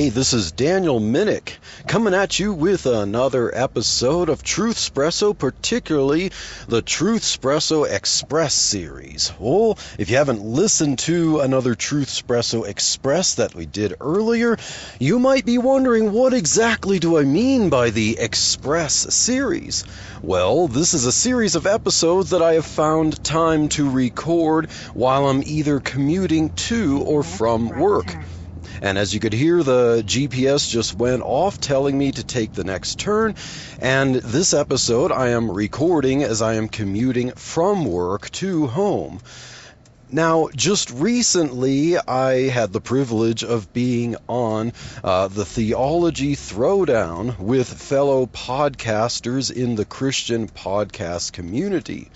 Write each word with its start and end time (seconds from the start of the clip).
Hey, 0.00 0.08
this 0.08 0.32
is 0.32 0.52
Daniel 0.52 0.98
Minnick 0.98 1.58
coming 1.86 2.14
at 2.14 2.38
you 2.38 2.54
with 2.54 2.86
another 2.86 3.54
episode 3.54 4.30
of 4.30 4.42
Truth 4.42 4.78
Espresso, 4.78 5.36
particularly 5.36 6.32
the 6.68 6.80
Truth 6.80 7.20
Espresso 7.20 7.86
Express 7.86 8.54
series. 8.54 9.30
Well, 9.38 9.76
if 9.98 10.08
you 10.08 10.16
haven't 10.16 10.40
listened 10.40 11.00
to 11.00 11.40
another 11.40 11.74
Truth 11.74 12.08
Espresso 12.08 12.66
Express 12.66 13.34
that 13.34 13.54
we 13.54 13.66
did 13.66 13.96
earlier, 14.00 14.56
you 14.98 15.18
might 15.18 15.44
be 15.44 15.58
wondering 15.58 16.12
what 16.12 16.32
exactly 16.32 16.98
do 16.98 17.18
I 17.18 17.24
mean 17.24 17.68
by 17.68 17.90
the 17.90 18.16
Express 18.18 18.94
series? 19.14 19.84
Well, 20.22 20.66
this 20.66 20.94
is 20.94 21.04
a 21.04 21.12
series 21.12 21.56
of 21.56 21.66
episodes 21.66 22.30
that 22.30 22.40
I 22.40 22.54
have 22.54 22.64
found 22.64 23.22
time 23.22 23.68
to 23.70 23.90
record 23.90 24.70
while 24.94 25.26
I'm 25.26 25.42
either 25.44 25.78
commuting 25.78 26.48
to 26.70 27.02
or 27.02 27.22
from 27.22 27.68
work. 27.68 28.16
And 28.82 28.96
as 28.96 29.12
you 29.12 29.20
could 29.20 29.32
hear, 29.32 29.62
the 29.62 30.02
GPS 30.06 30.68
just 30.68 30.94
went 30.94 31.22
off 31.22 31.60
telling 31.60 31.98
me 31.98 32.12
to 32.12 32.24
take 32.24 32.52
the 32.52 32.64
next 32.64 32.98
turn. 32.98 33.34
And 33.78 34.14
this 34.14 34.54
episode 34.54 35.12
I 35.12 35.28
am 35.28 35.50
recording 35.50 36.22
as 36.22 36.40
I 36.40 36.54
am 36.54 36.68
commuting 36.68 37.32
from 37.32 37.84
work 37.84 38.30
to 38.32 38.66
home. 38.66 39.20
Now, 40.12 40.48
just 40.56 40.90
recently, 40.90 41.96
I 41.96 42.48
had 42.48 42.72
the 42.72 42.80
privilege 42.80 43.44
of 43.44 43.72
being 43.72 44.16
on 44.28 44.72
uh, 45.04 45.28
the 45.28 45.44
Theology 45.44 46.34
Throwdown 46.34 47.38
with 47.38 47.68
fellow 47.68 48.26
podcasters 48.26 49.52
in 49.52 49.76
the 49.76 49.84
Christian 49.84 50.48
podcast 50.48 51.30
community. 51.32 52.10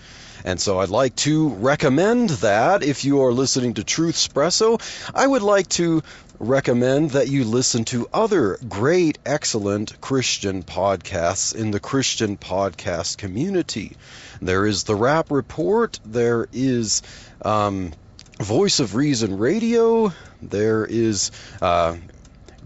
And 0.45 0.61
so 0.61 0.79
I'd 0.79 0.91
like 0.91 1.17
to 1.17 1.49
recommend 1.49 2.31
that 2.31 2.83
if 2.83 3.05
you 3.05 3.23
are 3.23 3.33
listening 3.33 3.75
to 3.75 3.85
Truth 3.85 4.17
Espresso, 4.17 4.79
I 5.15 5.27
would 5.27 5.43
like 5.43 5.69
to 5.71 6.03
recommend 6.39 7.13
that 7.13 7.29
you 7.29 7.45
listen 7.45 7.85
to 7.87 8.09
other 8.13 8.59
great, 8.69 9.19
excellent 9.25 9.99
Christian 10.03 10.63
podcasts 10.63 11.55
in 11.55 11.71
the 11.71 11.81
Christian 11.81 12.37
podcast 12.37 13.17
community. 13.17 13.97
There 14.43 14.67
is 14.67 14.85
the 14.85 14.95
Rap 14.95 15.31
Report, 15.31 15.99
there 16.05 16.47
is 16.53 17.01
um, 17.43 17.95
Voice 18.39 18.81
of 18.81 18.95
Reason 18.95 19.39
Radio, 19.39 20.13
there 20.43 20.85
is 20.85 21.31
uh, 21.63 21.97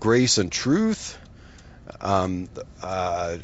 Grace 0.00 0.38
and 0.38 0.50
Truth. 0.50 1.16
Um, 2.00 2.48
uh, 2.82 3.38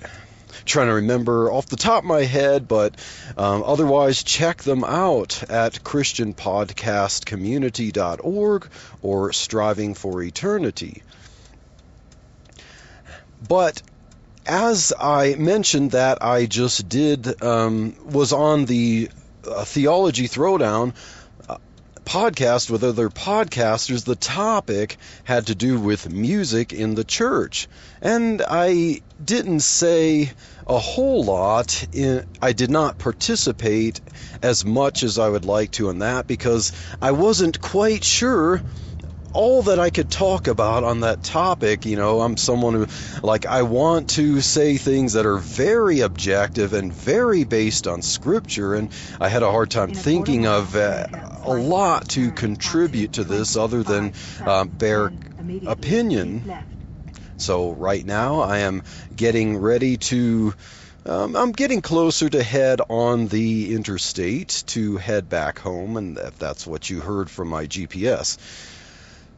trying 0.65 0.87
to 0.89 0.95
remember 0.95 1.51
off 1.51 1.67
the 1.67 1.77
top 1.77 2.05
of 2.05 2.09
my 2.09 2.23
head, 2.23 2.69
but 2.69 2.95
um, 3.37 3.65
otherwise, 3.65 4.23
check 4.23 4.63
them 4.63 4.85
out 4.85 5.43
at 5.51 5.83
ChristianPodcastCommunity.org 5.85 8.69
or 9.03 9.33
Striving 9.33 9.95
for 9.95 10.23
Eternity. 10.23 11.03
But 13.47 13.83
as 14.47 14.93
I 14.99 15.35
mentioned 15.37 15.93
that 15.93 16.23
I 16.23 16.47
just 16.47 16.89
did 16.89 17.43
um, 17.43 17.95
was 18.05 18.33
on 18.33 18.65
the 18.67 19.11
uh, 19.47 19.65
Theology 19.65 20.29
Throwdown 20.29 20.95
podcast 22.05 22.71
with 22.71 22.85
other 22.85 23.09
podcasters, 23.09 24.05
the 24.05 24.17
topic 24.17 24.97
had 25.25 25.47
to 25.47 25.55
do 25.55 25.79
with 25.81 26.11
music 26.11 26.73
in 26.73 26.95
the 26.95 27.05
church. 27.05 27.69
And 28.01 28.43
I 28.49 29.01
didn't 29.23 29.61
say 29.61 30.31
a 30.67 30.79
whole 30.79 31.25
lot. 31.25 31.87
In, 31.93 32.25
I 32.41 32.53
did 32.53 32.71
not 32.71 32.99
participate 32.99 34.01
as 34.43 34.65
much 34.65 35.03
as 35.03 35.19
I 35.19 35.29
would 35.29 35.45
like 35.45 35.73
to 35.73 35.91
in 35.91 36.01
that 36.01 36.27
because 36.27 36.73
I 37.01 37.13
wasn't 37.13 37.61
quite 37.61 38.05
sure 38.05 38.63
all 39.35 39.63
that 39.65 39.79
I 39.81 39.91
could 39.91 40.11
talk 40.11 40.47
about 40.47 40.85
on 40.85 41.01
that 41.01 41.23
topic, 41.23 41.85
you 41.85 41.97
know, 41.97 42.21
I'm 42.21 42.37
someone 42.37 42.75
who, 42.75 42.87
like, 43.23 43.47
I 43.47 43.63
want 43.63 44.11
to 44.11 44.41
say 44.41 44.77
things 44.77 45.15
that 45.15 45.27
are 45.27 45.39
very 45.39 46.01
objective 46.01 46.73
and 46.73 46.93
very 46.93 47.43
based 47.45 47.87
on 47.89 48.01
scripture, 48.01 48.75
and 48.75 48.91
I 49.21 49.29
had 49.29 49.43
a 49.43 49.51
hard 49.51 49.71
time 49.71 49.93
thinking 49.93 50.47
of 50.47 50.77
uh, 50.77 51.07
a 51.45 51.53
lot 51.53 52.09
to 52.11 52.31
contribute 52.31 53.15
to 53.15 53.25
this 53.25 53.57
other 53.57 53.83
than 53.83 54.13
uh, 54.47 54.65
bare 54.65 55.13
opinion. 55.67 56.45
So, 57.37 57.73
right 57.73 58.07
now, 58.07 58.41
I 58.41 58.59
am 58.59 58.83
getting 59.15 59.59
ready 59.59 59.97
to. 59.99 60.55
Um, 61.07 61.37
I'm 61.37 61.53
getting 61.53 61.83
closer 61.83 62.31
to 62.31 62.43
head 62.43 62.81
on 62.89 63.29
the 63.29 63.75
interstate 63.75 64.63
to 64.69 64.97
head 64.97 65.29
back 65.29 65.59
home, 65.59 65.99
and 65.99 66.17
if 66.17 66.39
that's 66.39 66.67
what 66.67 66.89
you 66.89 67.01
heard 67.01 67.29
from 67.29 67.49
my 67.49 67.67
GPS. 67.67 68.39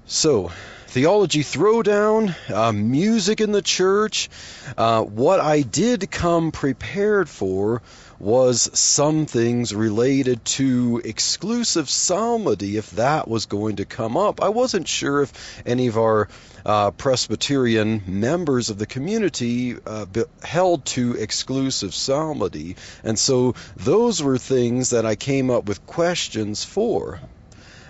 So, 0.09 0.53
theology 0.87 1.43
throwdown, 1.43 2.33
uh, 2.49 2.71
music 2.71 3.41
in 3.41 3.51
the 3.51 3.61
church. 3.61 4.31
Uh, 4.79 5.03
what 5.03 5.41
I 5.41 5.63
did 5.63 6.09
come 6.13 6.53
prepared 6.53 7.29
for 7.29 7.83
was 8.21 8.71
some 8.79 9.27
things 9.27 9.75
related 9.75 10.45
to 10.45 11.03
exclusive 11.05 11.91
psalmody, 11.91 12.77
if 12.77 12.93
that 12.93 13.27
was 13.27 13.47
going 13.47 13.77
to 13.77 13.85
come 13.85 14.17
up. 14.17 14.41
I 14.41 14.51
wasn't 14.51 14.87
sure 14.87 15.23
if 15.23 15.61
any 15.67 15.89
of 15.89 15.99
our 15.99 16.29
uh, 16.65 16.93
Presbyterian 16.93 18.01
members 18.07 18.71
of 18.71 18.79
the 18.79 18.87
community 18.87 19.75
uh, 19.85 20.07
held 20.41 20.85
to 20.85 21.17
exclusive 21.17 21.93
psalmody, 21.93 22.77
and 23.03 23.19
so 23.19 23.57
those 23.75 24.23
were 24.23 24.39
things 24.39 24.91
that 24.91 25.05
I 25.05 25.17
came 25.17 25.51
up 25.51 25.65
with 25.65 25.85
questions 25.85 26.63
for. 26.63 27.21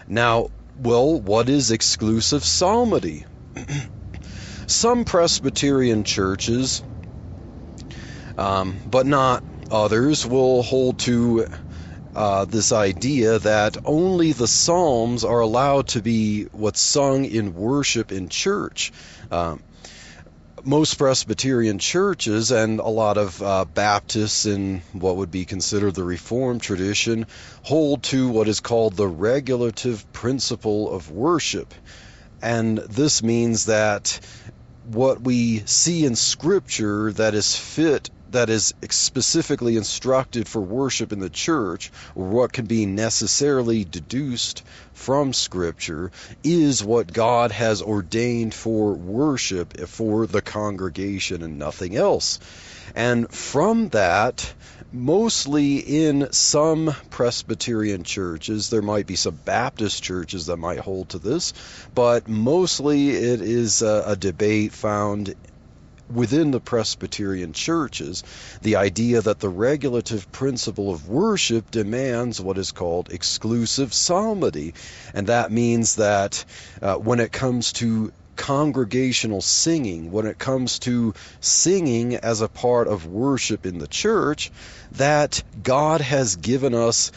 Now, 0.08 0.48
well, 0.78 1.20
what 1.20 1.48
is 1.48 1.70
exclusive 1.70 2.44
psalmody? 2.44 3.24
Some 4.66 5.04
Presbyterian 5.04 6.04
churches, 6.04 6.82
um, 8.36 8.76
but 8.86 9.06
not 9.06 9.44
others, 9.70 10.26
will 10.26 10.62
hold 10.62 10.98
to 11.00 11.46
uh, 12.14 12.46
this 12.46 12.72
idea 12.72 13.38
that 13.38 13.76
only 13.84 14.32
the 14.32 14.48
Psalms 14.48 15.22
are 15.22 15.40
allowed 15.40 15.88
to 15.88 16.02
be 16.02 16.44
what's 16.52 16.80
sung 16.80 17.26
in 17.26 17.54
worship 17.54 18.10
in 18.10 18.28
church. 18.28 18.90
Um, 19.30 19.62
most 20.66 20.98
Presbyterian 20.98 21.78
churches 21.78 22.50
and 22.50 22.80
a 22.80 22.88
lot 22.88 23.18
of 23.18 23.40
uh, 23.40 23.64
Baptists 23.64 24.46
in 24.46 24.82
what 24.92 25.16
would 25.16 25.30
be 25.30 25.44
considered 25.44 25.94
the 25.94 26.02
Reformed 26.02 26.60
tradition 26.60 27.26
hold 27.62 28.02
to 28.04 28.28
what 28.28 28.48
is 28.48 28.58
called 28.58 28.96
the 28.96 29.06
regulative 29.06 30.12
principle 30.12 30.92
of 30.92 31.08
worship. 31.08 31.72
And 32.42 32.78
this 32.78 33.22
means 33.22 33.66
that 33.66 34.18
what 34.86 35.20
we 35.20 35.60
see 35.66 36.04
in 36.04 36.16
Scripture 36.16 37.12
that 37.12 37.34
is 37.34 37.54
fit 37.54 38.10
that 38.30 38.50
is 38.50 38.74
specifically 38.90 39.76
instructed 39.76 40.48
for 40.48 40.60
worship 40.60 41.12
in 41.12 41.20
the 41.20 41.30
church, 41.30 41.92
or 42.14 42.28
what 42.28 42.52
can 42.52 42.66
be 42.66 42.86
necessarily 42.86 43.84
deduced 43.84 44.62
from 44.92 45.32
Scripture, 45.32 46.10
is 46.42 46.82
what 46.82 47.12
God 47.12 47.52
has 47.52 47.82
ordained 47.82 48.54
for 48.54 48.94
worship 48.94 49.76
for 49.88 50.26
the 50.26 50.42
congregation 50.42 51.42
and 51.42 51.58
nothing 51.58 51.96
else. 51.96 52.38
And 52.94 53.30
from 53.30 53.88
that, 53.90 54.54
mostly 54.92 55.76
in 55.78 56.28
some 56.32 56.94
Presbyterian 57.10 58.04
churches, 58.04 58.70
there 58.70 58.82
might 58.82 59.06
be 59.06 59.16
some 59.16 59.38
Baptist 59.44 60.02
churches 60.02 60.46
that 60.46 60.56
might 60.56 60.78
hold 60.78 61.10
to 61.10 61.18
this, 61.18 61.52
but 61.94 62.28
mostly 62.28 63.10
it 63.10 63.40
is 63.40 63.82
a, 63.82 64.04
a 64.06 64.16
debate 64.16 64.72
found 64.72 65.34
within 66.12 66.50
the 66.50 66.60
Presbyterian 66.60 67.52
churches 67.52 68.22
the 68.62 68.76
idea 68.76 69.20
that 69.20 69.40
the 69.40 69.48
regulative 69.48 70.30
principle 70.32 70.90
of 70.90 71.08
worship 71.08 71.70
demands 71.70 72.40
what 72.40 72.58
is 72.58 72.72
called 72.72 73.10
exclusive 73.10 73.92
psalmody. 73.92 74.74
And 75.14 75.26
that 75.28 75.50
means 75.50 75.96
that 75.96 76.44
uh, 76.80 76.96
when 76.96 77.20
it 77.20 77.32
comes 77.32 77.72
to 77.74 78.12
congregational 78.36 79.40
singing, 79.40 80.12
when 80.12 80.26
it 80.26 80.38
comes 80.38 80.78
to 80.80 81.14
singing 81.40 82.14
as 82.16 82.42
a 82.42 82.48
part 82.48 82.86
of 82.86 83.06
worship 83.06 83.66
in 83.66 83.78
the 83.78 83.88
church, 83.88 84.52
that 84.92 85.42
God 85.62 86.00
has 86.00 86.36
given 86.36 86.74
us 86.74 87.12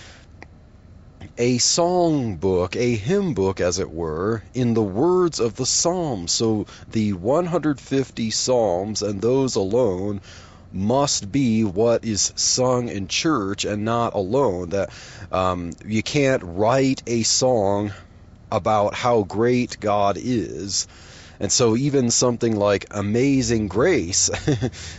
a 1.38 1.58
song 1.58 2.36
book, 2.36 2.76
a 2.76 2.96
hymn 2.96 3.34
book, 3.34 3.62
as 3.62 3.80
it 3.80 3.90
were, 3.90 4.44
in 4.54 4.74
the 4.74 4.84
words 4.84 5.40
of 5.40 5.56
the 5.56 5.66
Psalms. 5.66 6.32
So 6.32 6.66
the 6.92 7.14
150 7.14 8.30
Psalms 8.32 9.02
and 9.02 9.22
those 9.22 9.56
alone 9.56 10.22
must 10.72 11.32
be 11.32 11.64
what 11.64 12.06
is 12.06 12.34
sung 12.36 12.90
in 12.90 13.08
church 13.08 13.66
and 13.66 13.86
not 13.86 14.14
alone. 14.14 14.70
That 14.70 14.90
um, 15.32 15.72
you 15.86 16.04
can't 16.04 16.44
write 16.44 17.04
a 17.08 17.24
song 17.24 17.92
about 18.52 18.94
how 18.94 19.24
great 19.24 19.80
God 19.80 20.18
is. 20.20 20.88
And 21.40 21.52
so 21.52 21.78
even 21.78 22.12
something 22.12 22.58
like 22.58 22.88
Amazing 22.92 23.70
Grace, 23.70 24.30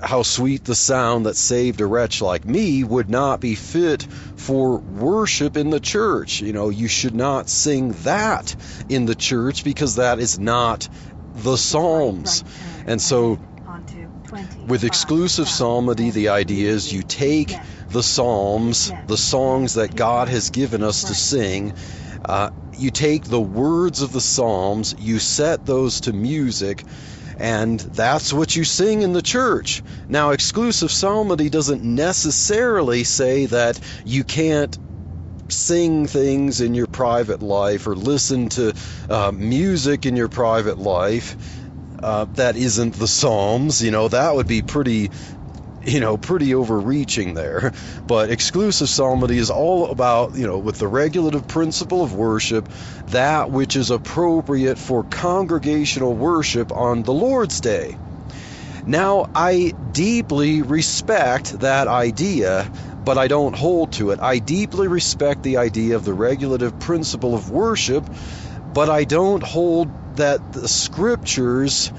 how 0.00 0.22
sweet 0.22 0.64
the 0.64 0.74
sound 0.74 1.26
that 1.26 1.36
saved 1.36 1.80
a 1.80 1.86
wretch 1.86 2.20
like 2.20 2.44
me 2.44 2.84
would 2.84 3.08
not 3.08 3.40
be 3.40 3.54
fit 3.54 4.06
for 4.36 4.78
worship 4.78 5.56
in 5.56 5.70
the 5.70 5.80
church. 5.80 6.40
You 6.40 6.52
know, 6.52 6.68
you 6.68 6.88
should 6.88 7.14
not 7.14 7.48
sing 7.48 7.92
that 8.04 8.54
in 8.88 9.06
the 9.06 9.14
church 9.14 9.64
because 9.64 9.96
that 9.96 10.18
is 10.18 10.38
not 10.38 10.88
the 11.34 11.56
Psalms. 11.56 12.44
And 12.86 13.00
so 13.00 13.38
with 14.66 14.84
exclusive 14.84 15.48
psalmody, 15.48 16.10
the 16.10 16.28
idea 16.30 16.70
is 16.70 16.92
you 16.92 17.02
take 17.02 17.54
the 17.90 18.02
Psalms, 18.02 18.92
the 19.06 19.16
songs 19.16 19.74
that 19.74 19.94
God 19.94 20.28
has 20.28 20.50
given 20.50 20.82
us 20.82 21.04
to 21.04 21.14
sing, 21.14 21.72
uh, 22.24 22.50
you 22.76 22.90
take 22.90 23.24
the 23.24 23.40
words 23.40 24.02
of 24.02 24.12
the 24.12 24.20
Psalms, 24.20 24.94
you 24.98 25.18
set 25.18 25.64
those 25.64 26.00
to 26.02 26.12
music, 26.12 26.84
and 27.36 27.80
that's 27.80 28.32
what 28.32 28.56
you 28.56 28.64
sing 28.64 29.02
in 29.02 29.12
the 29.12 29.22
church. 29.22 29.82
Now, 30.08 30.30
exclusive 30.30 30.90
psalmody 30.90 31.50
doesn't 31.50 31.82
necessarily 31.82 33.04
say 33.04 33.46
that 33.46 33.80
you 34.04 34.24
can't 34.24 34.76
sing 35.48 36.06
things 36.06 36.60
in 36.60 36.74
your 36.74 36.86
private 36.86 37.42
life 37.42 37.86
or 37.86 37.94
listen 37.94 38.48
to 38.50 38.72
uh, 39.08 39.32
music 39.32 40.06
in 40.06 40.16
your 40.16 40.28
private 40.28 40.78
life. 40.78 41.36
Uh, 42.02 42.26
that 42.34 42.56
isn't 42.56 42.94
the 42.94 43.08
Psalms, 43.08 43.82
you 43.82 43.90
know, 43.90 44.08
that 44.08 44.34
would 44.34 44.46
be 44.46 44.60
pretty 44.62 45.10
you 45.86 46.00
know, 46.00 46.16
pretty 46.16 46.54
overreaching 46.54 47.34
there. 47.34 47.72
But 48.06 48.30
exclusive 48.30 48.88
psalmody 48.88 49.38
is 49.38 49.50
all 49.50 49.90
about, 49.90 50.36
you 50.36 50.46
know, 50.46 50.58
with 50.58 50.78
the 50.78 50.88
regulative 50.88 51.46
principle 51.46 52.02
of 52.02 52.14
worship, 52.14 52.68
that 53.08 53.50
which 53.50 53.76
is 53.76 53.90
appropriate 53.90 54.78
for 54.78 55.04
congregational 55.04 56.12
worship 56.14 56.72
on 56.72 57.02
the 57.02 57.12
Lord's 57.12 57.60
Day. 57.60 57.96
Now, 58.84 59.26
I 59.34 59.72
deeply 59.92 60.62
respect 60.62 61.58
that 61.60 61.88
idea, 61.88 62.70
but 63.04 63.18
I 63.18 63.26
don't 63.28 63.54
hold 63.54 63.92
to 63.92 64.10
it. 64.10 64.20
I 64.20 64.38
deeply 64.38 64.86
respect 64.86 65.42
the 65.42 65.56
idea 65.56 65.96
of 65.96 66.04
the 66.04 66.14
regulative 66.14 66.78
principle 66.78 67.34
of 67.34 67.50
worship, 67.50 68.08
but 68.74 68.88
I 68.88 69.04
don't 69.04 69.42
hold 69.42 69.88
that 70.16 70.52
the 70.52 70.68
scriptures 70.68 71.92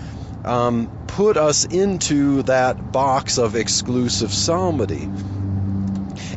um, 0.48 0.90
put 1.08 1.38
us 1.38 1.66
into 1.66 2.44
that 2.44 2.92
box 2.92 3.38
of 3.38 3.56
exclusive 3.56 4.32
psalmody. 4.32 5.08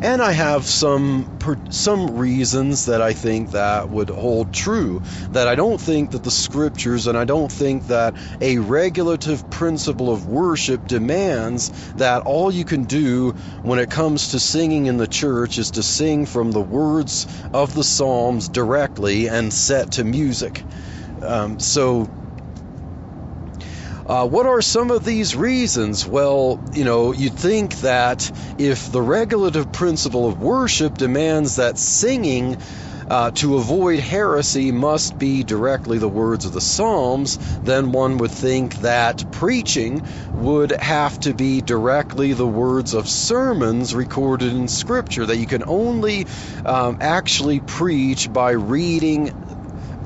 And 0.03 0.23
I 0.23 0.33
have 0.33 0.65
some 0.65 1.39
some 1.71 2.17
reasons 2.19 2.87
that 2.87 3.03
I 3.03 3.13
think 3.13 3.51
that 3.51 3.91
would 3.91 4.09
hold 4.09 4.53
true. 4.53 5.03
That 5.33 5.49
I 5.49 5.55
don't 5.55 5.81
think 5.81 6.13
that 6.13 6.23
the 6.23 6.31
scriptures 6.31 7.07
and 7.07 7.17
I 7.17 7.25
don't 7.25 7.53
think 7.53 7.87
that 7.87 8.15
a 8.41 8.59
regulative 8.59 9.49
principle 9.51 10.11
of 10.13 10.27
worship 10.27 10.87
demands 10.87 11.71
that 11.97 12.23
all 12.23 12.51
you 12.51 12.65
can 12.65 12.85
do 12.85 13.35
when 13.63 13.79
it 13.79 13.91
comes 13.91 14.29
to 14.29 14.41
singing 14.41 14.87
in 14.87 14.97
the 14.97 15.07
church 15.07 15.59
is 15.59 15.73
to 15.73 15.83
sing 15.83 16.27
from 16.27 16.51
the 16.51 16.61
words 16.61 17.27
of 17.53 17.75
the 17.75 17.85
Psalms 17.85 18.49
directly 18.49 19.29
and 19.29 19.53
set 19.53 19.93
to 19.93 20.05
music. 20.05 20.65
Um, 21.23 21.59
so 21.59 22.09
uh, 24.11 24.27
what 24.27 24.45
are 24.45 24.61
some 24.61 24.91
of 24.91 25.05
these 25.05 25.37
reasons? 25.37 26.05
Well, 26.05 26.61
you 26.73 26.83
know, 26.83 27.13
you'd 27.13 27.35
think 27.35 27.77
that 27.81 28.33
if 28.59 28.91
the 28.91 29.01
regulative 29.01 29.71
principle 29.71 30.27
of 30.27 30.43
worship 30.43 30.99
demands 30.99 31.57
that 31.57 31.79
singing 31.79 32.57
uh, 33.09 33.31
to 33.33 33.57
avoid 33.57 34.01
heresy 34.01 34.73
must 34.73 35.17
be 35.17 35.45
directly 35.45 35.99
the 35.99 36.09
words 36.09 36.45
of 36.45 36.53
the 36.53 36.61
Psalms, 36.61 37.39
then 37.63 37.93
one 37.93 38.19
would 38.19 38.33
think 38.33 38.75
that 38.81 39.31
preaching 39.31 40.03
would 40.33 40.73
have 40.73 41.19
to 41.21 41.33
be 41.33 41.61
directly 41.61 42.33
the 42.33 42.47
words 42.47 42.95
of 42.95 43.09
sermons 43.09 43.95
recorded 43.95 44.53
in 44.53 44.67
Scripture, 44.67 45.27
that 45.27 45.37
you 45.37 45.47
can 45.47 45.63
only 45.67 46.27
um, 46.65 46.99
actually 47.01 47.61
preach 47.61 48.33
by 48.33 48.51
reading 48.53 49.33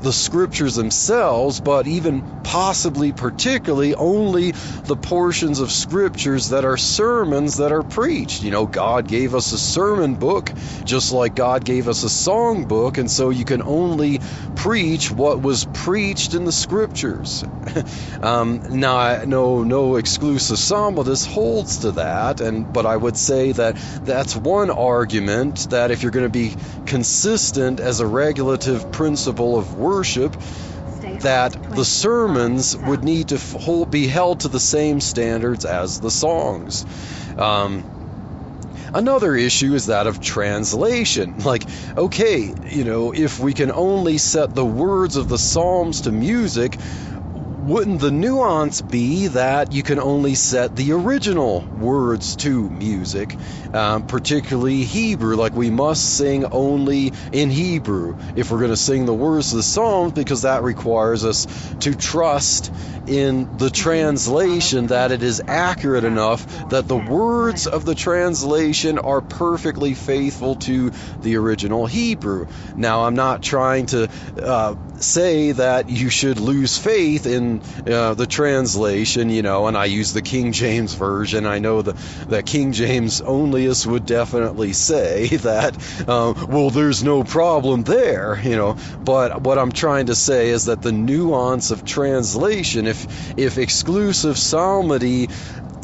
the 0.05 0.13
scriptures 0.13 0.75
themselves, 0.75 1.61
but 1.61 1.87
even 1.87 2.23
possibly, 2.43 3.11
particularly, 3.11 3.95
only 3.95 4.53
the 4.85 4.97
portions 4.97 5.61
of 5.61 5.73
scriptures 5.73 6.51
that 6.51 6.65
are 6.65 6.77
sermons 6.77 7.57
that 7.57 7.73
are 7.73 7.83
preached. 7.83 8.43
You 8.43 8.51
know, 8.51 8.67
God 8.67 9.09
gave 9.09 9.35
us 9.35 9.53
a 9.53 9.59
sermon 9.59 10.15
book, 10.15 10.53
just 10.85 11.11
like 11.11 11.35
God 11.35 11.65
gave 11.65 11.89
us 11.89 12.03
a 12.03 12.11
song 12.11 12.67
book, 12.67 12.99
and 12.99 13.11
so 13.11 13.31
you 13.31 13.45
can 13.47 13.63
only 13.65 14.21
preach 14.55 15.11
what 15.11 15.41
was 15.41 15.65
preached 15.65 16.35
in 16.35 16.45
the 16.45 16.53
scriptures. 16.53 17.43
um, 18.23 18.63
now, 18.71 19.25
no, 19.25 19.65
no 19.65 19.97
exclusive 19.97 20.59
psalmist 20.59 21.27
holds 21.27 21.79
to 21.79 21.93
that, 21.93 22.41
and 22.41 22.71
but 22.71 22.85
I 22.85 22.97
would 22.97 23.17
say 23.17 23.53
that 23.53 23.79
that's 24.05 24.37
one 24.37 24.71
argument 24.71 25.67
that 25.71 25.91
if 25.91 26.03
you're 26.03 26.13
going 26.13 26.27
to 26.27 26.31
be 26.31 26.55
consistent 26.85 27.81
as 27.81 28.01
a 28.01 28.07
regulative 28.07 28.93
principle 28.93 29.57
of 29.59 29.75
worship 29.75 29.94
worship 29.95 30.37
that 31.21 31.53
the 31.71 31.85
sermons 31.85 32.77
would 32.77 33.05
need 33.05 33.29
to 33.29 33.39
hold, 33.39 33.91
be 33.91 34.07
held 34.07 34.41
to 34.41 34.49
the 34.49 34.59
same 34.59 35.01
standards 35.01 35.65
as 35.65 36.01
the 36.01 36.11
songs. 36.11 36.85
Um, 37.39 37.85
Another 38.93 39.35
issue 39.35 39.75
is 39.75 39.87
that 39.87 40.07
of 40.07 40.21
translation. 40.21 41.35
Like, 41.45 41.65
okay, 41.97 42.55
you 42.71 42.85
know, 42.85 43.13
if 43.13 43.41
we 43.41 43.53
can 43.55 43.73
only 43.73 44.19
set 44.19 44.55
the 44.55 44.65
words 44.65 45.17
of 45.17 45.29
the 45.29 45.39
Psalms 45.39 46.03
to 46.03 46.13
music, 46.13 46.79
wouldn't 47.67 48.01
the 48.01 48.11
nuance 48.11 48.83
be 48.83 49.29
that 49.29 49.73
you 49.73 49.83
can 49.83 49.99
only 49.99 50.35
set 50.35 50.77
the 50.77 50.93
original 50.93 51.65
words 51.79 52.37
to 52.37 52.69
music, 52.69 53.37
um, 53.73 54.03
particularly 54.03 54.85
Hebrew? 54.85 55.37
Like 55.37 55.55
we 55.55 55.71
must 55.71 56.05
sing 56.05 56.45
only 56.47 57.13
in 57.33 57.51
Hebrew 57.51 58.17
if 58.37 58.51
we're 58.51 58.59
going 58.59 58.71
to 58.71 58.77
sing 58.77 59.07
the 59.07 59.15
words 59.15 59.53
of 59.53 59.57
the 59.57 59.63
Psalms, 59.63 60.13
because 60.13 60.43
that 60.43 60.63
requires 60.63 61.25
us 61.25 61.47
to 61.81 61.95
trust 61.95 62.71
in 63.07 63.49
the 63.59 63.71
translation 63.71 64.89
that 64.89 65.13
it 65.13 65.23
is 65.23 65.43
accurate 65.47 66.05
enough 66.05 66.47
that 66.71 66.89
the 66.89 66.97
words 66.97 67.67
of 67.67 67.85
the 67.85 67.95
translation 67.95 68.99
are 68.99 69.21
perfectly 69.21 69.95
faithful 69.95 70.57
to 70.57 70.91
the 71.23 71.37
original 71.37 71.87
Hebrew. 71.87 72.47
Now, 72.77 73.05
I'm 73.05 73.15
not 73.15 73.43
trying 73.43 73.87
to 73.87 74.09
uh, 74.43 74.75
say 75.05 75.53
that 75.53 75.89
you 75.89 76.09
should 76.09 76.41
lose 76.41 76.79
faith 76.79 77.27
in 77.27 77.63
uh, 77.87 78.15
the 78.15 78.27
translation, 78.27 79.31
you 79.31 79.43
know, 79.43 79.67
and 79.67 79.77
I 79.77 79.85
use 79.85 80.13
the 80.13 80.23
King 80.23 80.53
James 80.53 80.95
version. 80.95 81.47
I 81.47 81.59
know 81.59 81.83
the, 81.83 81.95
that 82.29 82.47
King 82.47 82.73
James 82.73 83.21
onlyists 83.21 83.87
would 83.87 84.07
definitely 84.07 84.73
say 84.73 85.27
that, 85.49 85.77
uh, 86.09 86.35
well, 86.49 86.71
there's 86.71 87.05
no 87.05 87.23
problem 87.25 87.83
there, 87.83 88.41
you 88.43 88.57
know, 88.57 88.77
but 89.05 89.43
what 89.43 89.59
I'm 89.59 89.73
trying 89.73 90.07
to 90.07 90.15
say 90.15 90.49
is 90.49 90.65
that 90.65 90.83
the 90.83 90.93
nuance 90.93 91.71
of 91.71 91.85
translation, 91.85 92.87
if, 92.87 93.35
if 93.37 93.59
exclusive 93.59 94.39
psalmody 94.39 95.29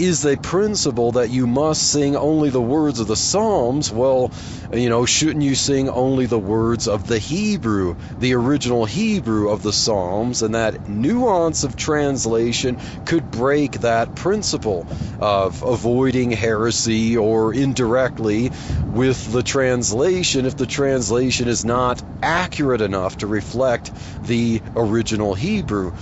is 0.00 0.22
the 0.22 0.38
principle 0.38 1.12
that 1.12 1.28
you 1.28 1.46
must 1.46 1.82
sing 1.82 2.16
only 2.16 2.48
the 2.48 2.60
words 2.60 3.00
of 3.00 3.06
the 3.06 3.16
Psalms, 3.16 3.92
well, 3.92 4.32
you 4.72 4.88
know, 4.88 5.04
shouldn't 5.04 5.44
you 5.44 5.54
sing 5.54 5.90
only 5.90 6.24
the 6.24 6.38
words 6.38 6.88
of 6.88 7.06
the 7.06 7.18
Hebrew, 7.18 7.96
the 8.18 8.34
original 8.34 8.86
Hebrew 8.86 9.50
of 9.50 9.62
the 9.62 9.74
Psalms? 9.74 10.40
And 10.40 10.54
that 10.54 10.88
nuance 10.88 11.64
of 11.64 11.76
translation 11.76 12.78
could 13.04 13.30
break 13.30 13.72
that 13.80 14.14
principle 14.14 14.86
of 15.20 15.62
avoiding 15.62 16.30
heresy 16.30 17.18
or 17.18 17.52
indirectly 17.52 18.52
with 18.86 19.30
the 19.30 19.42
translation 19.42 20.46
if 20.46 20.56
the 20.56 20.66
translation 20.66 21.46
is 21.46 21.62
not 21.62 22.02
accurate 22.22 22.80
enough 22.80 23.18
to 23.18 23.26
reflect 23.26 23.92
the 24.24 24.62
original 24.74 25.34
Hebrew. 25.34 25.92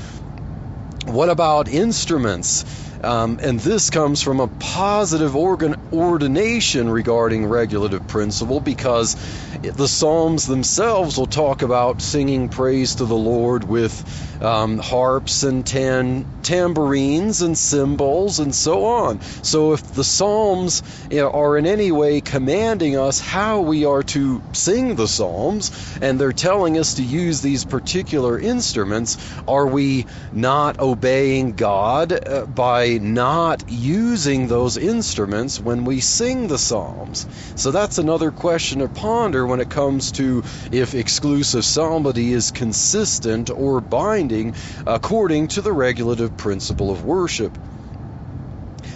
What 1.07 1.31
about 1.31 1.69
instruments? 1.69 2.88
Um, 3.02 3.38
and 3.43 3.61
this 3.61 3.90
comes 3.90 4.23
from 4.23 4.40
a 4.40 4.49
positive 4.49 5.37
organ 5.37 5.76
ordination 5.93 6.90
regarding 6.90 7.47
regulative 7.47 8.07
principle 8.09 8.61
because 8.61 9.14
the 9.62 9.87
Psalms 9.87 10.47
themselves 10.47 11.17
will 11.17 11.26
talk 11.26 11.62
about 11.62 12.02
singing 12.02 12.49
praise 12.49 12.97
to 12.97 13.05
the 13.05 13.17
Lord 13.17 13.64
with 13.64 14.43
um, 14.43 14.78
harps 14.78 15.43
and 15.43 15.64
tan 15.64 16.26
tambourines 16.43 17.43
and 17.43 17.59
cymbals 17.59 18.38
and 18.38 18.55
so 18.55 18.87
on. 18.87 19.21
So 19.43 19.75
if 19.75 19.83
the 19.93 20.05
Psalms 20.05 20.83
you 21.11 21.19
know, 21.19 21.31
are 21.31 21.59
in 21.59 21.67
any 21.67 21.93
way 21.93 22.21
commanding 22.21 22.97
us 22.97 23.21
how 23.21 23.61
we 23.61 23.85
are 23.85 24.02
to 24.05 24.43
sing 24.52 24.95
the 24.95 25.09
Psalms, 25.09 25.99
and 26.00 26.19
they're 26.19 26.33
telling 26.33 26.78
us 26.78 26.95
to 26.95 27.02
use 27.02 27.43
these 27.43 27.64
particular 27.64 28.38
instruments, 28.38 29.19
are 29.47 29.67
we 29.67 30.07
not 30.33 30.81
obeying 30.81 31.52
God 31.52 32.12
uh, 32.12 32.47
by 32.47 32.88
not 32.97 33.64
using 33.68 34.47
those 34.47 34.78
instruments 34.78 35.61
when 35.61 35.85
we 35.85 36.00
sing 36.00 36.49
the 36.49 36.57
Psalms? 36.57 37.26
So 37.54 37.71
that's 37.71 37.99
another 37.99 38.30
question 38.30 38.78
to 38.78 38.88
ponder 38.88 39.47
when 39.47 39.61
it 39.61 39.68
comes 39.68 40.12
to 40.12 40.42
if 40.73 40.95
exclusive 40.95 41.64
psalmody 41.64 42.33
is 42.33 42.50
consistent 42.50 43.50
or 43.50 43.83
binding 43.83 44.54
according 44.87 45.49
to 45.49 45.61
the 45.61 45.73
regulative 45.73 46.37
principle 46.38 46.90
of 46.90 47.04
worship. 47.04 47.59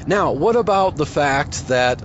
Now, 0.06 0.32
what 0.32 0.56
about 0.56 0.96
the 0.96 1.06
fact 1.06 1.68
that 1.68 2.02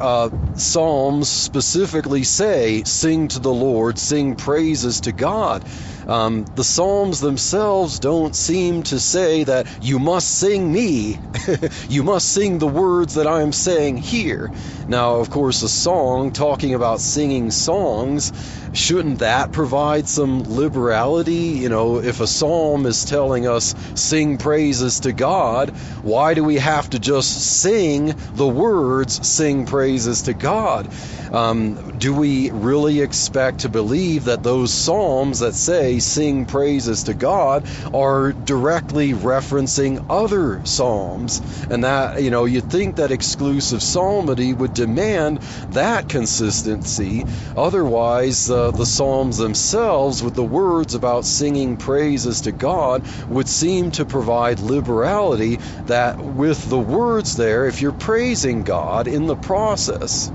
uh, 0.00 0.30
Psalms 0.54 1.28
specifically 1.28 2.22
say, 2.24 2.82
sing 2.84 3.28
to 3.28 3.38
the 3.38 3.52
Lord, 3.52 3.98
sing 3.98 4.36
praises 4.36 5.00
to 5.02 5.12
God? 5.12 5.64
Um, 6.08 6.46
the 6.54 6.64
Psalms 6.64 7.20
themselves 7.20 7.98
don't 7.98 8.34
seem 8.34 8.82
to 8.84 8.98
say 8.98 9.44
that 9.44 9.66
you 9.82 9.98
must 9.98 10.28
sing 10.28 10.72
me, 10.72 11.18
you 11.88 12.02
must 12.02 12.28
sing 12.28 12.58
the 12.58 12.66
words 12.66 13.14
that 13.14 13.26
I'm 13.26 13.52
saying 13.52 13.98
here. 13.98 14.50
Now, 14.88 15.16
of 15.16 15.28
course, 15.28 15.62
a 15.62 15.68
song 15.68 16.32
talking 16.32 16.72
about 16.72 17.00
singing 17.00 17.50
songs 17.50 18.32
shouldn't 18.72 19.18
that 19.20 19.52
provide 19.52 20.06
some 20.08 20.42
liberality? 20.44 21.58
You 21.58 21.68
know, 21.68 21.98
if 21.98 22.20
a 22.20 22.26
psalm 22.26 22.86
is 22.86 23.04
telling 23.04 23.46
us 23.46 23.74
sing 23.94 24.38
praises 24.38 25.00
to 25.00 25.12
God, 25.12 25.70
why 26.02 26.34
do 26.34 26.44
we 26.44 26.56
have 26.56 26.88
to 26.90 26.98
just 26.98 27.30
sing 27.30 28.14
the 28.34 28.46
words 28.46 29.26
sing 29.26 29.66
praises 29.66 30.22
to 30.22 30.34
God? 30.34 30.88
Um, 31.32 31.98
do 31.98 32.14
we 32.14 32.50
really 32.50 33.00
expect 33.00 33.60
to 33.60 33.68
believe 33.68 34.24
that 34.24 34.42
those 34.42 34.72
psalms 34.72 35.40
that 35.40 35.54
say 35.54 35.97
sing 36.00 36.46
praises 36.46 37.04
to 37.04 37.14
God 37.14 37.66
are 37.92 38.32
directly 38.32 39.12
referencing 39.12 40.04
other 40.08 40.60
psalms? 40.64 41.40
And 41.70 41.84
that, 41.84 42.22
you 42.22 42.30
know, 42.30 42.44
you'd 42.44 42.70
think 42.70 42.96
that 42.96 43.10
exclusive 43.10 43.82
psalmody 43.82 44.52
would 44.52 44.74
demand 44.74 45.40
that 45.70 46.08
consistency. 46.08 47.24
Otherwise, 47.56 48.50
uh, 48.50 48.70
the 48.70 48.86
psalms 48.86 49.38
themselves, 49.38 50.22
with 50.22 50.34
the 50.34 50.44
words 50.44 50.94
about 50.94 51.24
singing 51.24 51.76
praises 51.76 52.42
to 52.42 52.52
God, 52.52 53.02
would 53.28 53.48
seem 53.48 53.90
to 53.92 54.04
provide 54.04 54.60
liberality 54.60 55.58
that 55.86 56.22
with 56.22 56.68
the 56.68 56.78
words 56.78 57.36
there, 57.36 57.66
if 57.66 57.80
you're 57.80 57.92
praising 57.92 58.62
God 58.62 59.08
in 59.08 59.26
the 59.26 59.36
process, 59.36 60.32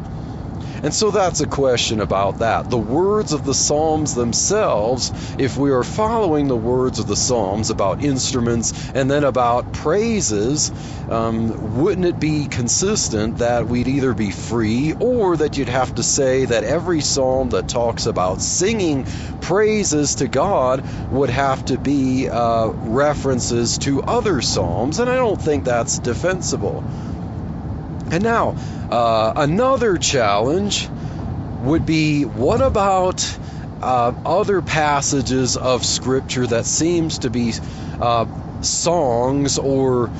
and 0.84 0.94
so 0.94 1.12
that's 1.12 1.42
a 1.42 1.48
question 1.48 2.02
about 2.02 2.40
that. 2.40 2.70
The 2.70 2.78
words 2.78 3.34
of 3.34 3.46
the 3.46 3.56
Psalms 3.56 4.14
themselves, 4.14 5.14
if 5.38 5.58
we 5.58 5.72
are 5.72 5.84
following 5.84 6.48
the 6.48 6.58
words 6.58 7.00
of 7.00 7.08
the 7.08 7.16
Psalms 7.16 7.70
about 7.70 8.04
instruments 8.04 8.74
and 8.94 9.10
then 9.10 9.24
about 9.24 9.72
praises, 9.72 10.72
um, 11.10 11.82
wouldn't 11.82 12.06
it 12.06 12.20
be 12.20 12.48
consistent 12.48 13.38
that 13.38 13.68
we'd 13.68 13.88
either 13.88 14.14
be 14.14 14.32
free 14.32 14.94
or 15.00 15.38
that 15.38 15.58
you'd 15.58 15.70
have 15.70 15.96
to 15.96 16.04
say 16.04 16.46
that 16.46 16.66
every 16.66 17.02
psalm 17.02 17.50
that 17.52 17.68
talks 17.68 18.06
about 18.06 18.42
singing 18.42 19.06
praises 19.42 20.16
to 20.16 20.28
God 20.28 20.84
would 21.10 21.30
have 21.30 21.64
to 21.66 21.78
be 21.78 22.30
uh, 22.30 22.70
references 22.78 23.78
to 23.80 24.02
other 24.04 24.42
psalms? 24.42 25.00
And 25.00 25.10
I 25.10 25.16
don't 25.16 25.42
think 25.42 25.66
that's 25.66 26.00
defensible. 26.00 26.84
And 28.14 28.24
now, 28.24 28.56
uh, 28.92 29.34
another 29.38 29.98
challenge 29.98 30.88
would 31.64 31.84
be 31.84 32.26
what 32.26 32.62
about 32.62 33.26
uh, 33.82 34.14
other 34.24 34.62
passages 34.62 35.58
of 35.58 35.84
Scripture 35.84 36.46
that 36.46 36.68
seems 36.68 37.18
to 37.20 37.32
be 37.32 37.54
uh, 38.00 38.28
songs 38.62 39.58
or 39.58 40.12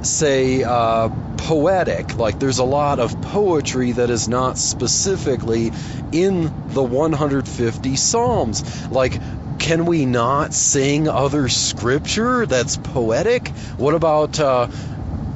say 0.00 0.62
uh, 0.62 1.10
poetic? 1.36 2.16
Like 2.16 2.38
there's 2.38 2.58
a 2.58 2.64
lot 2.64 3.00
of 3.00 3.20
poetry 3.20 3.92
that 3.92 4.08
is 4.08 4.26
not 4.26 4.56
specifically 4.56 5.72
in 6.10 6.44
the 6.68 6.82
150 6.82 7.96
psalms. 7.96 8.88
Like 8.90 9.20
can 9.58 9.86
we 9.86 10.04
not 10.04 10.52
sing 10.52 11.08
other 11.08 11.48
scripture 11.48 12.44
that's 12.44 12.76
poetic? 12.76 13.48
What 13.78 13.94
about 13.94 14.38
uh, 14.38 14.68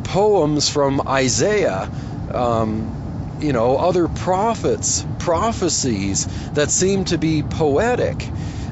poems 0.09 0.71
from 0.71 1.03
Isaiah, 1.07 1.89
um, 2.33 3.37
you 3.41 3.53
know, 3.53 3.77
other 3.77 4.09
prophets, 4.09 5.05
prophecies 5.19 6.27
that 6.53 6.71
seem 6.71 7.05
to 7.07 7.19
be 7.19 7.43
poetic. 7.43 8.27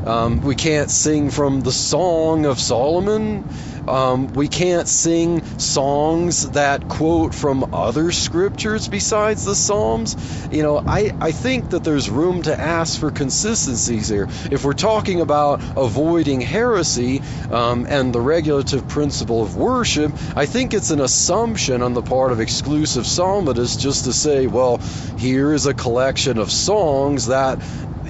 Um, 0.07 0.41
we 0.41 0.55
can't 0.55 0.91
sing 0.91 1.31
from 1.31 1.61
the 1.61 1.73
Song 1.73 2.47
of 2.47 2.59
Solomon. 2.59 3.45
Um, 3.89 4.29
we 4.29 4.49
can't 4.49 4.89
sing 4.89 5.43
songs 5.59 6.51
that 6.51 6.89
quote 6.89 7.35
from 7.35 7.67
other 7.73 8.13
scriptures 8.13 8.89
besides 8.89 9.45
the 9.45 9.55
Psalms. 9.55 10.17
You 10.51 10.63
know, 10.63 10.83
I, 10.87 11.13
I 11.21 11.33
think 11.33 11.71
that 11.71 11.85
there's 11.85 12.11
room 12.11 12.43
to 12.43 12.61
ask 12.61 12.99
for 12.99 13.11
consistencies 13.11 14.09
here. 14.09 14.29
If 14.51 14.65
we're 14.65 14.73
talking 14.73 15.21
about 15.21 15.63
avoiding 15.77 16.41
heresy 16.41 17.23
um, 17.51 17.87
and 17.89 18.13
the 18.13 18.21
regulative 18.21 18.89
principle 18.89 19.43
of 19.43 19.57
worship, 19.57 20.13
I 20.37 20.47
think 20.47 20.75
it's 20.75 20.91
an 20.91 21.01
assumption 21.01 21.83
on 21.83 21.95
the 21.95 22.03
part 22.03 22.33
of 22.33 22.41
exclusive 22.41 23.07
psalmists 23.07 23.77
just 23.77 24.05
to 24.05 24.13
say, 24.13 24.47
well, 24.47 24.81
here 25.19 25.53
is 25.53 25.67
a 25.67 25.75
collection 25.75 26.39
of 26.39 26.51
songs 26.51 27.27
that 27.27 27.61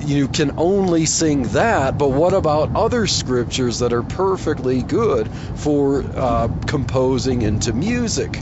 you 0.00 0.28
can 0.28 0.52
only 0.56 1.06
sing 1.06 1.45
that, 1.49 1.97
but 1.99 2.09
what 2.11 2.35
about 2.35 2.71
other 2.75 3.06
scriptures 3.06 3.78
that 3.78 3.92
are 3.92 4.02
perfectly 4.02 4.83
good 4.83 5.28
for 5.66 6.04
uh, 6.14 6.46
composing 6.68 7.42
into 7.42 7.73
music? 7.73 8.40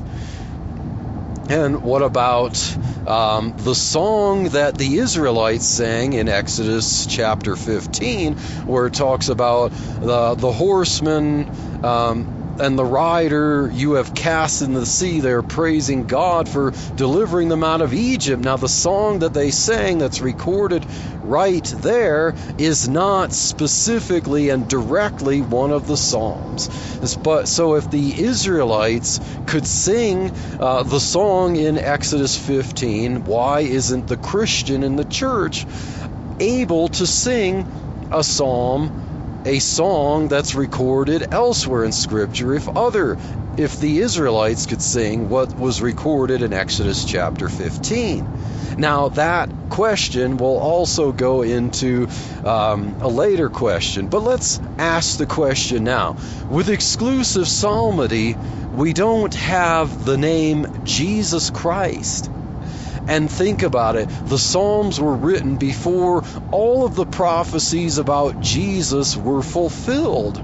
And 1.49 1.83
what 1.83 2.03
about 2.03 2.77
um, 3.09 3.55
the 3.57 3.75
song 3.75 4.51
that 4.51 4.77
the 4.77 4.99
Israelites 4.99 5.65
sang 5.65 6.13
in 6.13 6.29
Exodus 6.29 7.07
chapter 7.07 7.57
15, 7.57 8.35
where 8.67 8.89
it 8.89 8.93
talks 8.93 9.31
about 9.31 9.73
the, 10.01 10.35
the 10.35 10.53
horsemen 10.53 11.51
um, 11.83 12.34
and 12.61 12.79
the 12.79 12.85
rider 12.85 13.71
you 13.73 13.95
have 13.95 14.15
cast 14.15 14.63
in 14.63 14.75
the 14.75 14.87
sea. 14.87 15.21
They're 15.21 15.43
praising 15.43 16.07
God 16.07 16.49
for 16.49 16.73
delivering 16.97 17.49
them 17.49 17.65
out 17.65 17.83
of 17.83 17.95
Egypt. 17.95 18.43
Now, 18.45 18.57
the 18.57 18.69
song 18.69 19.21
that 19.21 19.35
they 19.35 19.51
sang 19.51 19.99
that's 19.99 20.21
recorded 20.21 20.85
right 21.23 21.65
there 21.65 22.35
is 22.59 22.89
not 22.89 23.33
specifically 23.33 24.51
and 24.51 24.69
directly 24.69 25.41
one 25.41 25.73
of 25.73 25.87
the 25.87 25.97
Psalms. 25.97 26.69
But 27.23 27.49
so 27.49 27.75
if 27.75 27.91
the 27.91 28.23
Israelites 28.23 29.21
could 29.47 29.67
sing 29.67 30.33
uh, 30.61 30.83
the 30.85 31.01
song 31.01 31.57
in 31.57 31.79
Exodus 31.79 32.37
15, 32.37 33.25
why 33.25 33.61
isn't 33.61 34.07
the 34.09 34.17
Christian 34.17 34.83
in 34.83 34.97
the 34.97 35.05
church 35.05 35.67
able 36.41 36.89
to 36.89 37.07
sing 37.07 37.67
a 38.11 38.23
psalm? 38.23 38.93
A 39.45 39.59
song 39.59 40.29
that's 40.29 40.55
recorded 40.55 41.27
elsewhere 41.31 41.85
in 41.85 41.93
scripture 41.93 42.55
if 42.55 42.69
other 42.69 43.19
if 43.57 43.79
the 43.79 43.99
Israelites 43.99 44.67
could 44.67 44.83
sing 44.83 45.29
what 45.29 45.57
was 45.59 45.81
recorded 45.81 46.43
in 46.43 46.53
Exodus 46.53 47.05
chapter 47.05 47.49
15. 47.49 48.27
Now, 48.79 49.11
that 49.11 49.51
question 49.71 50.39
will 50.39 50.59
also 50.59 51.13
go 51.13 51.43
into 51.43 52.09
um, 52.45 52.97
a 53.01 53.09
later 53.09 53.49
question, 53.49 54.09
but 54.09 54.21
let's 54.21 54.61
ask 54.79 55.19
the 55.19 55.27
question 55.27 55.85
now. 55.85 56.17
With 56.49 56.69
exclusive 56.69 57.47
psalmody, 57.47 58.37
we 58.73 58.93
don't 58.93 59.35
have 59.35 60.05
the 60.05 60.17
name 60.17 60.67
Jesus 60.85 61.51
Christ. 61.51 62.29
And 63.07 63.31
think 63.31 63.63
about 63.63 63.97
it 63.97 64.09
the 64.27 64.39
Psalms 64.39 65.01
were 65.01 65.15
written 65.15 65.57
before 65.57 66.25
all 66.51 66.87
of 66.87 66.95
the 66.95 67.07
prophecies 67.07 67.99
about 67.99 68.41
Jesus 68.41 69.17
were 69.17 69.43
fulfilled. 69.43 70.43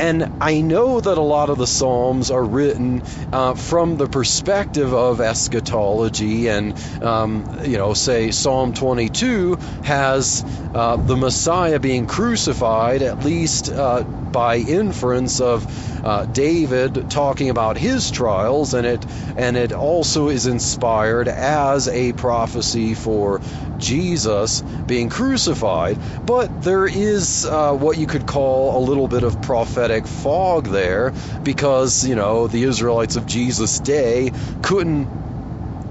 And 0.00 0.30
I 0.40 0.62
know 0.62 0.98
that 0.98 1.18
a 1.18 1.22
lot 1.22 1.50
of 1.50 1.58
the 1.58 1.66
Psalms 1.66 2.30
are 2.30 2.42
written 2.42 3.02
uh, 3.32 3.52
from 3.52 3.98
the 3.98 4.08
perspective 4.08 4.94
of 4.94 5.20
eschatology, 5.20 6.48
and, 6.48 6.74
um, 7.02 7.46
you 7.66 7.76
know, 7.76 7.92
say 7.92 8.30
Psalm 8.30 8.72
22 8.72 9.58
has 9.82 10.42
uh, 10.72 10.96
the 10.96 11.18
Messiah 11.18 11.78
being 11.78 12.06
crucified 12.06 13.02
at 13.02 13.22
least. 13.22 13.68
Uh, 13.68 14.04
by 14.32 14.56
inference 14.56 15.40
of 15.40 15.66
uh, 16.04 16.24
David 16.26 17.10
talking 17.10 17.50
about 17.50 17.76
his 17.76 18.10
trials, 18.10 18.74
and 18.74 18.86
it 18.86 19.04
and 19.36 19.56
it 19.56 19.72
also 19.72 20.28
is 20.28 20.46
inspired 20.46 21.28
as 21.28 21.88
a 21.88 22.12
prophecy 22.12 22.94
for 22.94 23.40
Jesus 23.78 24.62
being 24.86 25.08
crucified. 25.08 25.98
But 26.24 26.62
there 26.62 26.86
is 26.86 27.44
uh, 27.44 27.74
what 27.74 27.98
you 27.98 28.06
could 28.06 28.26
call 28.26 28.78
a 28.78 28.82
little 28.84 29.08
bit 29.08 29.22
of 29.22 29.40
prophetic 29.42 30.06
fog 30.06 30.66
there, 30.66 31.12
because 31.42 32.04
you 32.04 32.14
know 32.14 32.46
the 32.46 32.64
Israelites 32.64 33.16
of 33.16 33.26
Jesus' 33.26 33.78
day 33.80 34.32
couldn't 34.62 35.20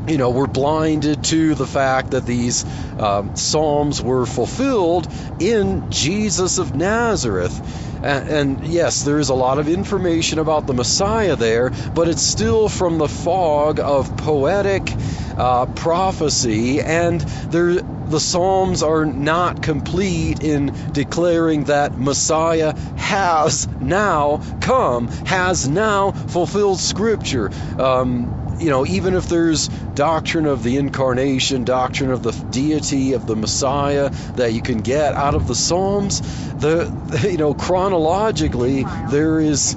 you 0.10 0.18
know, 0.18 0.32
were 0.32 0.48
blinded 0.48 1.24
to 1.26 1.54
the 1.54 1.68
fact 1.68 2.12
that 2.12 2.26
these 2.26 2.66
um, 2.98 3.36
Psalms 3.36 4.02
were 4.02 4.26
fulfilled 4.26 5.08
in 5.40 5.92
Jesus 5.92 6.58
of 6.58 6.76
Nazareth. 6.76 7.89
And, 8.02 8.30
and, 8.30 8.68
yes, 8.68 9.04
there 9.04 9.20
is 9.20 9.30
a 9.30 9.34
lot 9.34 9.60
of 9.60 9.68
information 9.68 10.40
about 10.40 10.68
the 10.68 10.74
Messiah 10.74 11.36
there, 11.36 11.72
but 11.94 12.08
it's 12.08 12.22
still 12.22 12.70
from 12.70 12.98
the 12.98 13.08
fog 13.08 13.80
of 13.80 14.16
poetic 14.18 14.96
uh, 15.38 15.66
prophecy, 15.68 16.82
and 16.82 17.22
there, 17.52 17.82
the 18.10 18.20
Psalms 18.20 18.84
are 18.84 19.06
not 19.06 19.62
complete 19.62 20.44
in 20.44 20.74
declaring 20.92 21.66
that 21.66 21.98
Messiah 21.98 22.76
has 22.96 23.68
now 23.80 24.42
come, 24.62 25.08
has 25.26 25.68
now 25.68 26.12
fulfilled 26.12 26.80
Scripture. 26.80 27.52
Um, 27.78 28.39
you 28.60 28.70
know, 28.70 28.86
even 28.86 29.14
if 29.14 29.28
there's 29.28 29.70
doctrine 29.96 30.46
of 30.46 30.64
the 30.64 30.78
incarnation, 30.78 31.64
doctrine 31.64 32.12
of 32.12 32.24
the 32.24 32.32
deity 32.52 33.14
of 33.14 33.26
the 33.26 33.36
Messiah 33.36 34.12
that 34.36 34.54
you 34.54 34.62
can 34.62 34.80
get 34.80 35.16
out 35.16 35.36
of 35.36 35.48
the 35.48 35.56
Psalms, 35.56 36.22
the 36.60 36.92
you 37.30 37.38
know 37.38 37.54
chronologically 37.54 38.86
there 39.10 39.40
is 39.40 39.76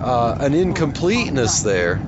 uh, 0.00 0.36
an 0.40 0.54
incompleteness 0.54 1.62
there. 1.62 2.00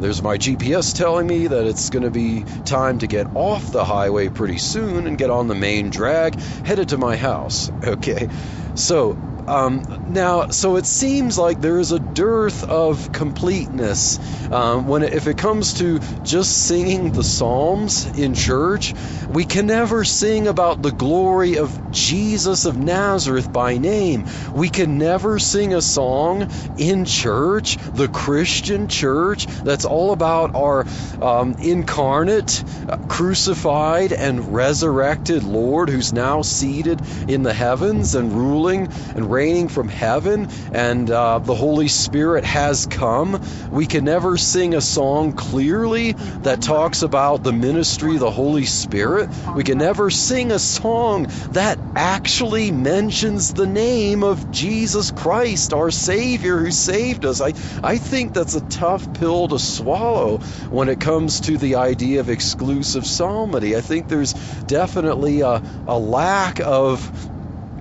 There's 0.00 0.22
my 0.22 0.38
GPS 0.38 0.96
telling 0.96 1.26
me 1.26 1.46
that 1.46 1.66
it's 1.66 1.90
going 1.90 2.04
to 2.04 2.10
be 2.10 2.44
time 2.64 3.00
to 3.00 3.06
get 3.06 3.26
off 3.34 3.70
the 3.70 3.84
highway 3.84 4.30
pretty 4.30 4.56
soon 4.56 5.06
and 5.06 5.18
get 5.18 5.28
on 5.28 5.46
the 5.46 5.54
main 5.54 5.90
drag, 5.90 6.40
headed 6.64 6.88
to 6.90 6.98
my 6.98 7.16
house. 7.16 7.70
Okay, 7.90 8.28
so 8.74 9.18
um, 9.46 9.82
now, 10.08 10.46
so 10.50 10.76
it 10.76 10.86
seems 10.86 11.38
like 11.38 11.60
there 11.60 11.78
is 11.78 11.92
a 11.92 11.98
dearth 11.98 12.64
of 12.64 13.12
completeness 13.12 14.18
um, 14.50 14.86
when 14.86 15.02
it, 15.02 15.12
if 15.12 15.26
it 15.26 15.36
comes 15.36 15.74
to 15.74 16.00
just 16.24 16.52
singing 16.52 17.12
the 17.12 17.24
Psalms 17.24 18.06
in 18.06 18.34
church. 18.34 18.94
We 19.28 19.44
can 19.44 19.66
never 19.66 20.04
sing 20.04 20.48
about 20.48 20.82
the 20.82 20.90
glory 20.90 21.58
of 21.58 21.92
Jesus 21.92 22.64
of 22.64 22.76
Nazareth 22.76 23.52
by 23.52 23.78
name. 23.78 24.24
We 24.52 24.68
can 24.68 24.98
never 24.98 25.38
sing 25.38 25.74
a 25.74 25.82
song 25.82 26.48
in 26.76 27.04
church, 27.04 27.78
the 27.94 28.08
Christian 28.08 28.88
church, 28.88 29.46
that's 29.62 29.84
all 29.84 30.12
about 30.12 30.54
our 30.54 30.86
um, 31.20 31.54
incarnate, 31.60 32.64
uh, 32.88 32.96
crucified, 33.08 34.12
and 34.12 34.54
resurrected 34.54 35.44
Lord 35.44 35.90
who's 35.90 36.12
now 36.12 36.42
seated 36.42 37.00
in 37.28 37.42
the 37.42 37.52
heavens 37.52 38.14
and 38.14 38.32
ruling 38.32 38.88
and 39.14 39.29
reigning 39.30 39.68
from 39.68 39.88
heaven, 39.88 40.48
and 40.72 41.10
uh, 41.10 41.38
the 41.38 41.54
Holy 41.54 41.88
Spirit 41.88 42.44
has 42.44 42.86
come. 42.86 43.40
We 43.70 43.86
can 43.86 44.04
never 44.04 44.36
sing 44.36 44.74
a 44.74 44.80
song 44.80 45.32
clearly 45.32 46.12
that 46.42 46.60
talks 46.60 47.02
about 47.02 47.42
the 47.42 47.52
ministry 47.52 48.14
of 48.14 48.20
the 48.20 48.30
Holy 48.30 48.66
Spirit. 48.66 49.30
We 49.54 49.64
can 49.64 49.78
never 49.78 50.10
sing 50.10 50.50
a 50.50 50.58
song 50.58 51.28
that 51.52 51.78
actually 51.94 52.70
mentions 52.72 53.52
the 53.52 53.66
name 53.66 54.24
of 54.24 54.50
Jesus 54.50 55.10
Christ, 55.10 55.72
our 55.72 55.90
Savior 55.90 56.58
who 56.58 56.70
saved 56.70 57.24
us. 57.24 57.40
I, 57.40 57.54
I 57.82 57.98
think 57.98 58.32
that's 58.32 58.54
a 58.54 58.60
tough 58.62 59.12
pill 59.12 59.48
to 59.48 59.58
swallow 59.58 60.38
when 60.70 60.88
it 60.88 61.00
comes 61.00 61.40
to 61.42 61.56
the 61.56 61.76
idea 61.76 62.20
of 62.20 62.28
exclusive 62.28 63.06
psalmody. 63.06 63.76
I 63.76 63.80
think 63.80 64.08
there's 64.08 64.34
definitely 64.66 65.42
a, 65.42 65.62
a 65.86 65.98
lack 65.98 66.60
of 66.60 67.30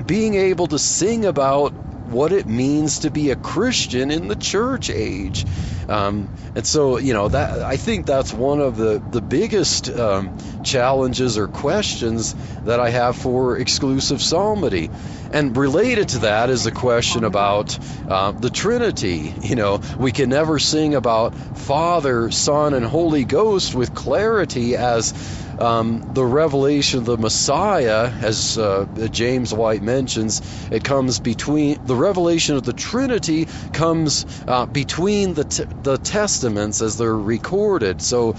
being 0.10 0.34
able 0.34 0.66
to 0.66 0.80
sing 0.80 1.24
about 1.24 1.72
what 2.10 2.32
it 2.32 2.48
means 2.48 3.00
to 3.00 3.12
be 3.12 3.30
a 3.30 3.36
Christian 3.36 4.10
in 4.10 4.28
the 4.28 4.36
church 4.36 4.90
age. 4.90 5.46
Um, 5.88 6.28
and 6.56 6.66
so, 6.66 6.98
you 6.98 7.14
know, 7.14 7.28
that 7.30 7.62
I 7.62 7.78
think 7.78 8.08
that's 8.08 8.34
one 8.34 8.60
of 8.60 8.76
the 8.76 9.02
the 9.12 9.22
biggest 9.22 9.88
um, 9.88 10.36
challenges 10.64 11.38
or 11.38 11.48
questions 11.48 12.36
that 12.66 12.80
I 12.80 12.90
have 12.90 13.18
for 13.18 13.58
exclusive 13.58 14.22
psalmody. 14.22 14.90
And 15.32 15.56
related 15.56 16.10
to 16.10 16.20
that 16.20 16.50
is 16.50 16.64
the 16.64 16.72
question 16.72 17.24
about 17.24 17.78
uh, 18.08 18.32
the 18.32 18.50
Trinity. 18.50 19.32
You 19.44 19.56
know, 19.56 19.80
we 20.00 20.12
can 20.12 20.30
never 20.30 20.58
sing 20.58 20.96
about 20.96 21.36
Father, 21.36 22.32
Son, 22.32 22.74
and 22.74 22.86
Holy 22.86 23.26
Ghost 23.26 23.76
with 23.76 23.94
clarity 23.94 24.76
as 24.76 25.14
um, 25.62 26.02
the 26.14 26.26
revelation 26.26 27.00
of 27.00 27.06
the 27.06 27.18
Messiah, 27.18 28.14
as 28.22 28.58
uh, 28.58 28.86
James 29.12 29.54
White 29.54 29.82
mentions, 29.82 30.42
it 30.72 30.84
comes 30.84 31.20
between 31.20 31.78
the 31.84 31.96
revelation 31.96 32.56
of 32.56 32.64
the 32.64 32.74
Trinity 32.74 33.48
comes 33.74 34.26
uh, 34.48 34.66
between 34.68 35.34
the 35.34 35.46
t- 35.46 35.66
the 35.84 35.98
testaments 35.98 36.82
as 36.82 36.98
they're 36.98 37.16
recorded. 37.18 38.02
So 38.02 38.36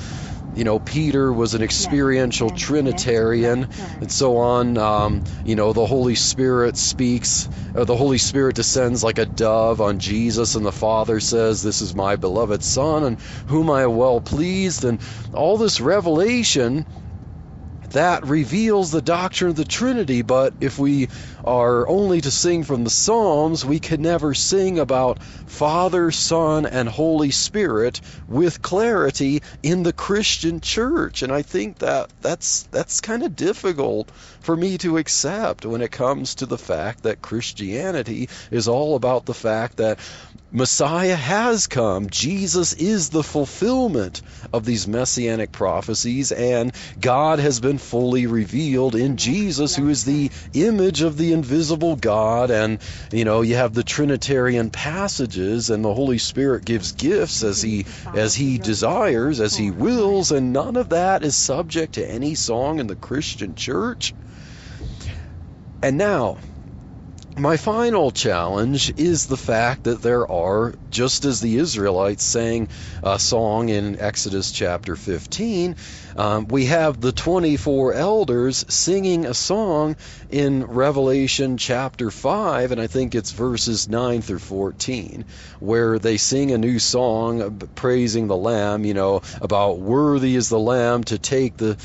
you 0.52 0.64
know, 0.64 0.80
Peter 0.80 1.32
was 1.32 1.54
an 1.54 1.62
experiential 1.62 2.50
Trinitarian, 2.50 3.68
and 4.00 4.10
so 4.10 4.38
on. 4.38 4.76
Um, 4.78 5.22
you 5.44 5.54
know, 5.54 5.72
the 5.72 5.86
Holy 5.86 6.16
Spirit 6.16 6.76
speaks, 6.76 7.48
or 7.74 7.84
the 7.84 7.96
Holy 7.96 8.18
Spirit 8.18 8.56
descends 8.56 9.04
like 9.04 9.18
a 9.18 9.26
dove 9.26 9.80
on 9.80 10.00
Jesus, 10.00 10.56
and 10.56 10.66
the 10.66 10.72
Father 10.72 11.20
says, 11.20 11.62
This 11.62 11.80
is 11.80 11.94
my 11.94 12.16
beloved 12.16 12.62
Son, 12.64 13.04
and 13.04 13.20
whom 13.46 13.70
I 13.70 13.82
am 13.82 13.96
well 13.96 14.20
pleased. 14.20 14.84
And 14.84 15.00
all 15.32 15.56
this 15.56 15.80
revelation 15.80 16.84
that 17.90 18.26
reveals 18.26 18.90
the 18.90 19.02
doctrine 19.02 19.50
of 19.50 19.56
the 19.56 19.64
Trinity, 19.64 20.22
but 20.22 20.54
if 20.60 20.78
we 20.78 21.08
are 21.44 21.88
only 21.88 22.20
to 22.20 22.30
sing 22.30 22.64
from 22.64 22.84
the 22.84 22.90
Psalms, 22.90 23.64
we 23.64 23.80
can 23.80 24.02
never 24.02 24.34
sing 24.34 24.78
about 24.78 25.22
Father, 25.22 26.10
Son, 26.10 26.66
and 26.66 26.88
Holy 26.88 27.30
Spirit 27.30 28.00
with 28.28 28.62
clarity 28.62 29.42
in 29.62 29.82
the 29.82 29.92
Christian 29.92 30.60
church. 30.60 31.22
And 31.22 31.32
I 31.32 31.42
think 31.42 31.78
that 31.78 32.10
that's 32.20 32.62
that's 32.70 33.00
kind 33.00 33.22
of 33.22 33.36
difficult 33.36 34.10
for 34.40 34.56
me 34.56 34.78
to 34.78 34.98
accept 34.98 35.66
when 35.66 35.82
it 35.82 35.90
comes 35.90 36.36
to 36.36 36.46
the 36.46 36.58
fact 36.58 37.02
that 37.02 37.22
Christianity 37.22 38.28
is 38.50 38.68
all 38.68 38.96
about 38.96 39.26
the 39.26 39.34
fact 39.34 39.78
that 39.78 39.98
Messiah 40.52 41.14
has 41.14 41.68
come. 41.68 42.10
Jesus 42.10 42.72
is 42.72 43.10
the 43.10 43.22
fulfillment 43.22 44.20
of 44.52 44.64
these 44.64 44.88
messianic 44.88 45.52
prophecies, 45.52 46.32
and 46.32 46.74
God 46.98 47.38
has 47.38 47.60
been 47.60 47.78
fully 47.78 48.26
revealed 48.26 48.96
in 48.96 49.16
Jesus, 49.16 49.76
who 49.76 49.88
is 49.88 50.04
the 50.04 50.30
image 50.52 51.02
of 51.02 51.16
the 51.16 51.32
invisible 51.32 51.94
God. 51.94 52.50
And, 52.50 52.80
you 53.12 53.24
know, 53.24 53.42
you 53.42 53.54
have 53.56 53.74
the 53.74 53.84
Trinitarian 53.84 54.70
passages, 54.70 55.70
and 55.70 55.84
the 55.84 55.94
Holy 55.94 56.18
Spirit 56.18 56.64
gives 56.64 56.92
gifts 56.92 57.44
as 57.44 57.62
He 57.62 57.86
as 58.12 58.34
He 58.34 58.58
desires, 58.58 59.40
as 59.40 59.56
He 59.56 59.70
wills, 59.70 60.32
and 60.32 60.52
none 60.52 60.76
of 60.76 60.88
that 60.88 61.22
is 61.22 61.36
subject 61.36 61.94
to 61.94 62.08
any 62.08 62.34
song 62.34 62.80
in 62.80 62.88
the 62.88 62.96
Christian 62.96 63.54
church. 63.54 64.14
And 65.82 65.96
now, 65.96 66.38
my 67.40 67.56
final 67.56 68.10
challenge 68.10 68.92
is 68.98 69.26
the 69.26 69.36
fact 69.36 69.84
that 69.84 70.02
there 70.02 70.30
are, 70.30 70.74
just 70.90 71.24
as 71.24 71.40
the 71.40 71.56
Israelites 71.56 72.22
sang 72.22 72.68
a 73.02 73.18
song 73.18 73.70
in 73.70 73.98
Exodus 73.98 74.52
chapter 74.52 74.94
15, 74.94 75.76
um, 76.16 76.48
we 76.48 76.66
have 76.66 77.00
the 77.00 77.12
24 77.12 77.94
elders 77.94 78.64
singing 78.68 79.24
a 79.24 79.34
song 79.34 79.96
in 80.28 80.64
Revelation 80.64 81.56
chapter 81.56 82.10
5, 82.10 82.72
and 82.72 82.80
I 82.80 82.86
think 82.86 83.14
it's 83.14 83.32
verses 83.32 83.88
9 83.88 84.20
through 84.20 84.38
14, 84.38 85.24
where 85.60 85.98
they 85.98 86.18
sing 86.18 86.52
a 86.52 86.58
new 86.58 86.78
song 86.78 87.68
praising 87.74 88.26
the 88.26 88.36
Lamb, 88.36 88.84
you 88.84 88.94
know, 88.94 89.22
about 89.40 89.78
worthy 89.78 90.36
is 90.36 90.48
the 90.48 90.58
Lamb 90.58 91.04
to 91.04 91.18
take 91.18 91.56
the 91.56 91.78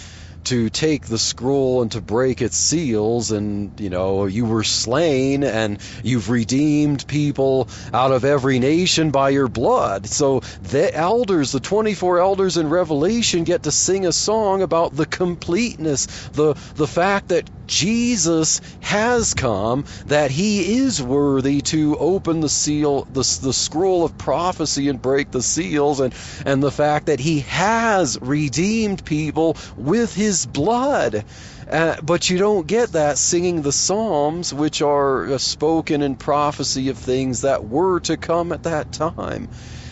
to 0.46 0.70
take 0.70 1.06
the 1.06 1.18
scroll 1.18 1.82
and 1.82 1.92
to 1.92 2.02
break 2.02 2.42
its 2.42 2.58
seals 2.58 3.32
and 3.32 3.80
you 3.80 3.90
know 3.90 4.26
you 4.26 4.46
were 4.46 4.64
slain 4.64 5.44
and 5.44 5.80
you've 6.04 6.30
redeemed 6.30 7.06
people 7.08 7.68
out 7.94 8.12
of 8.12 8.24
every 8.26 8.60
nation 8.60 9.12
by 9.12 9.30
your 9.30 9.48
blood. 9.48 10.08
So 10.08 10.42
the 10.62 10.94
elders 10.94 11.52
the 11.52 11.60
24 11.60 12.20
elders 12.20 12.58
in 12.58 12.70
revelation 12.70 13.44
get 13.44 13.64
to 13.64 13.72
sing 13.72 14.06
a 14.06 14.14
song 14.14 14.62
about 14.62 14.96
the 14.96 15.06
completeness 15.06 16.06
the 16.34 16.56
the 16.76 16.88
fact 16.88 17.30
that 17.30 17.50
Jesus 17.68 18.62
has 18.82 19.34
come, 19.34 19.86
that 20.08 20.32
he 20.32 20.78
is 20.78 21.02
worthy 21.02 21.62
to 21.62 21.98
open 21.98 22.40
the 22.40 22.50
seal, 22.50 23.06
the, 23.06 23.40
the 23.42 23.54
scroll 23.54 24.04
of 24.04 24.18
prophecy 24.18 24.90
and 24.90 25.02
break 25.02 25.32
the 25.32 25.42
seals, 25.42 26.00
and, 26.00 26.14
and 26.46 26.62
the 26.62 26.72
fact 26.72 27.08
that 27.08 27.20
he 27.20 27.42
has 27.42 28.18
redeemed 28.22 29.04
people 29.04 29.58
with 29.76 30.14
his 30.14 30.35
blood. 30.44 31.24
Uh, 31.70 31.96
but 32.02 32.32
you 32.32 32.40
don't 32.40 32.66
get 32.66 32.94
that 32.94 33.20
singing 33.20 33.62
the 33.62 33.72
Psalms, 33.72 34.52
which 34.52 34.82
are 34.82 35.38
spoken 35.38 36.02
in 36.02 36.16
prophecy 36.16 36.90
of 36.90 36.98
things 36.98 37.42
that 37.42 37.68
were 37.68 38.00
to 38.02 38.18
come 38.18 38.52
at 38.52 38.64
that 38.64 38.92
time. 38.92 39.48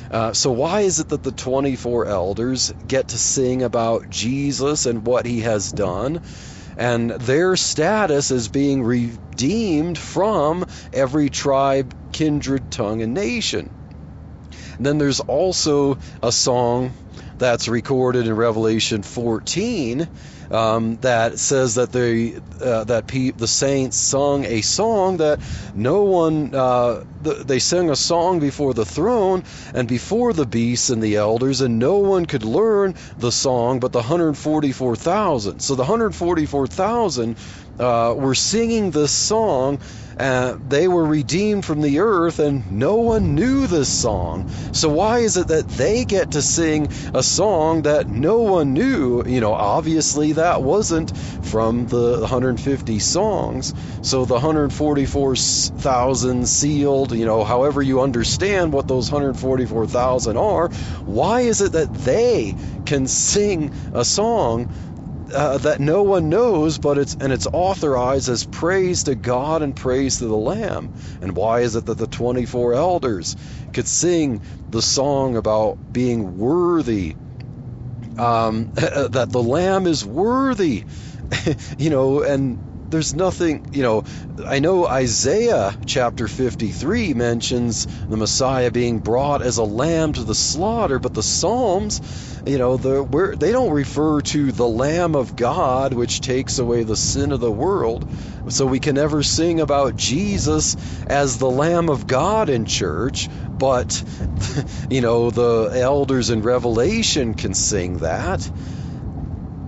Uh, 0.09 0.33
so, 0.33 0.51
why 0.51 0.81
is 0.81 0.99
it 0.99 1.09
that 1.09 1.23
the 1.23 1.31
24 1.31 2.07
elders 2.07 2.73
get 2.87 3.09
to 3.09 3.17
sing 3.17 3.63
about 3.63 4.09
Jesus 4.09 4.85
and 4.85 5.05
what 5.05 5.25
he 5.25 5.41
has 5.41 5.71
done? 5.71 6.21
And 6.77 7.11
their 7.11 7.55
status 7.55 8.31
as 8.31 8.47
being 8.47 8.83
redeemed 8.83 9.97
from 9.97 10.65
every 10.91 11.29
tribe, 11.29 11.95
kindred, 12.11 12.71
tongue, 12.71 13.01
and 13.01 13.13
nation. 13.13 13.69
And 14.77 14.85
then 14.85 14.97
there's 14.97 15.19
also 15.19 15.97
a 16.21 16.31
song 16.31 16.93
that's 17.43 17.67
recorded 17.67 18.25
in 18.25 18.35
Revelation 18.35 19.03
14 19.03 20.07
um, 20.49 20.97
that 20.97 21.39
says 21.39 21.75
that 21.75 21.91
they 21.91 22.35
uh, 22.61 22.83
that 22.85 23.07
pe- 23.07 23.31
the 23.31 23.47
saints 23.47 23.97
sung 23.97 24.45
a 24.45 24.61
song 24.61 25.17
that 25.17 25.41
no 25.75 26.03
one 26.03 26.53
uh, 26.55 27.03
th- 27.23 27.39
they 27.39 27.59
sang 27.59 27.89
a 27.89 27.95
song 27.95 28.39
before 28.39 28.73
the 28.73 28.85
throne 28.85 29.43
and 29.73 29.87
before 29.87 30.31
the 30.31 30.45
beasts 30.45 30.89
and 30.89 31.01
the 31.01 31.17
elders, 31.17 31.61
and 31.61 31.79
no 31.79 31.97
one 31.97 32.25
could 32.25 32.45
learn 32.45 32.95
the 33.17 33.31
song 33.31 33.79
but 33.79 33.91
the 33.91 33.99
144,000. 33.99 35.59
So 35.59 35.75
the 35.75 35.83
144,000 35.83 37.35
uh, 37.79 38.13
were 38.15 38.35
singing 38.35 38.91
this 38.91 39.11
song 39.11 39.79
uh, 40.17 40.57
they 40.67 40.87
were 40.87 41.05
redeemed 41.05 41.63
from 41.65 41.81
the 41.81 41.99
earth, 41.99 42.39
and 42.39 42.71
no 42.71 42.95
one 42.97 43.35
knew 43.35 43.67
this 43.67 43.89
song. 43.89 44.49
So, 44.71 44.89
why 44.89 45.19
is 45.19 45.37
it 45.37 45.47
that 45.47 45.69
they 45.69 46.03
get 46.05 46.31
to 46.31 46.41
sing 46.41 46.89
a 47.13 47.21
song 47.23 47.83
that 47.83 48.07
no 48.07 48.39
one 48.39 48.73
knew? 48.73 49.23
You 49.25 49.39
know, 49.41 49.53
obviously 49.53 50.33
that 50.33 50.61
wasn't 50.61 51.15
from 51.17 51.87
the 51.87 52.19
150 52.19 52.99
songs. 52.99 53.73
So, 54.01 54.25
the 54.25 54.33
144,000 54.35 56.47
sealed, 56.47 57.13
you 57.13 57.25
know, 57.25 57.43
however 57.43 57.81
you 57.81 58.01
understand 58.01 58.73
what 58.73 58.87
those 58.87 59.11
144,000 59.11 60.37
are, 60.37 60.69
why 61.05 61.41
is 61.41 61.61
it 61.61 61.71
that 61.73 61.93
they 61.93 62.55
can 62.85 63.07
sing 63.07 63.71
a 63.93 64.05
song 64.05 64.69
uh, 65.33 65.57
that 65.59 65.79
no 65.79 66.03
one 66.03 66.29
knows, 66.29 66.77
but 66.77 66.97
it's 66.97 67.15
and 67.15 67.33
it's 67.33 67.47
authorized 67.51 68.29
as 68.29 68.45
praise 68.45 69.03
to 69.03 69.15
God 69.15 69.61
and 69.61 69.75
praise 69.75 70.19
to 70.19 70.25
the 70.25 70.35
Lamb. 70.35 70.93
And 71.21 71.35
why 71.35 71.61
is 71.61 71.75
it 71.75 71.85
that 71.87 71.97
the 71.97 72.07
24 72.07 72.73
elders 72.73 73.35
could 73.73 73.87
sing 73.87 74.41
the 74.69 74.81
song 74.81 75.35
about 75.35 75.93
being 75.93 76.37
worthy? 76.37 77.15
Um, 78.17 78.71
that 78.75 79.29
the 79.31 79.43
Lamb 79.43 79.87
is 79.87 80.05
worthy, 80.05 80.85
you 81.77 81.89
know, 81.89 82.21
and 82.21 82.72
there's 82.93 83.15
nothing, 83.15 83.65
you 83.73 83.81
know, 83.81 84.03
I 84.47 84.59
know 84.59 84.85
Isaiah 84.87 85.75
chapter 85.83 86.27
53 86.27 87.15
mentions 87.15 87.87
the 88.07 88.17
Messiah 88.17 88.69
being 88.69 88.99
brought 88.99 89.41
as 89.41 89.57
a 89.57 89.63
lamb 89.63 90.13
to 90.13 90.23
the 90.23 90.35
slaughter, 90.35 90.99
but 90.99 91.15
the 91.15 91.23
Psalms, 91.23 91.99
you 92.45 92.59
know, 92.59 92.77
the, 92.77 93.35
they 93.39 93.51
don't 93.51 93.71
refer 93.71 94.21
to 94.21 94.51
the 94.51 94.67
Lamb 94.67 95.15
of 95.15 95.35
God, 95.35 95.93
which 95.93 96.21
takes 96.21 96.59
away 96.59 96.83
the 96.83 96.95
sin 96.95 97.31
of 97.31 97.39
the 97.39 97.51
world. 97.51 98.07
So 98.49 98.67
we 98.67 98.79
can 98.79 98.93
never 98.93 99.23
sing 99.23 99.59
about 99.59 99.97
Jesus 99.97 100.77
as 101.07 101.39
the 101.39 101.49
Lamb 101.49 101.89
of 101.89 102.05
God 102.05 102.47
in 102.49 102.65
church, 102.65 103.27
but, 103.57 104.03
you 104.91 105.01
know, 105.01 105.31
the 105.31 105.71
elders 105.73 106.29
in 106.29 106.43
Revelation 106.43 107.33
can 107.33 107.55
sing 107.55 107.97
that. 107.97 108.47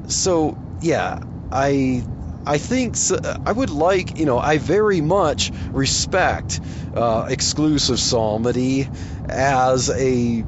So, 0.09 0.55
yeah, 0.81 1.17
I 1.51 2.03
I 2.45 2.57
think 2.57 2.97
I 3.45 3.51
would 3.51 3.69
like, 3.69 4.19
you 4.19 4.25
know, 4.25 4.39
I 4.39 4.57
very 4.57 5.01
much 5.01 5.51
respect 5.73 6.61
uh, 6.93 7.25
exclusive 7.29 7.99
psalmody 7.99 8.89
as 9.27 9.89
a 9.89 10.45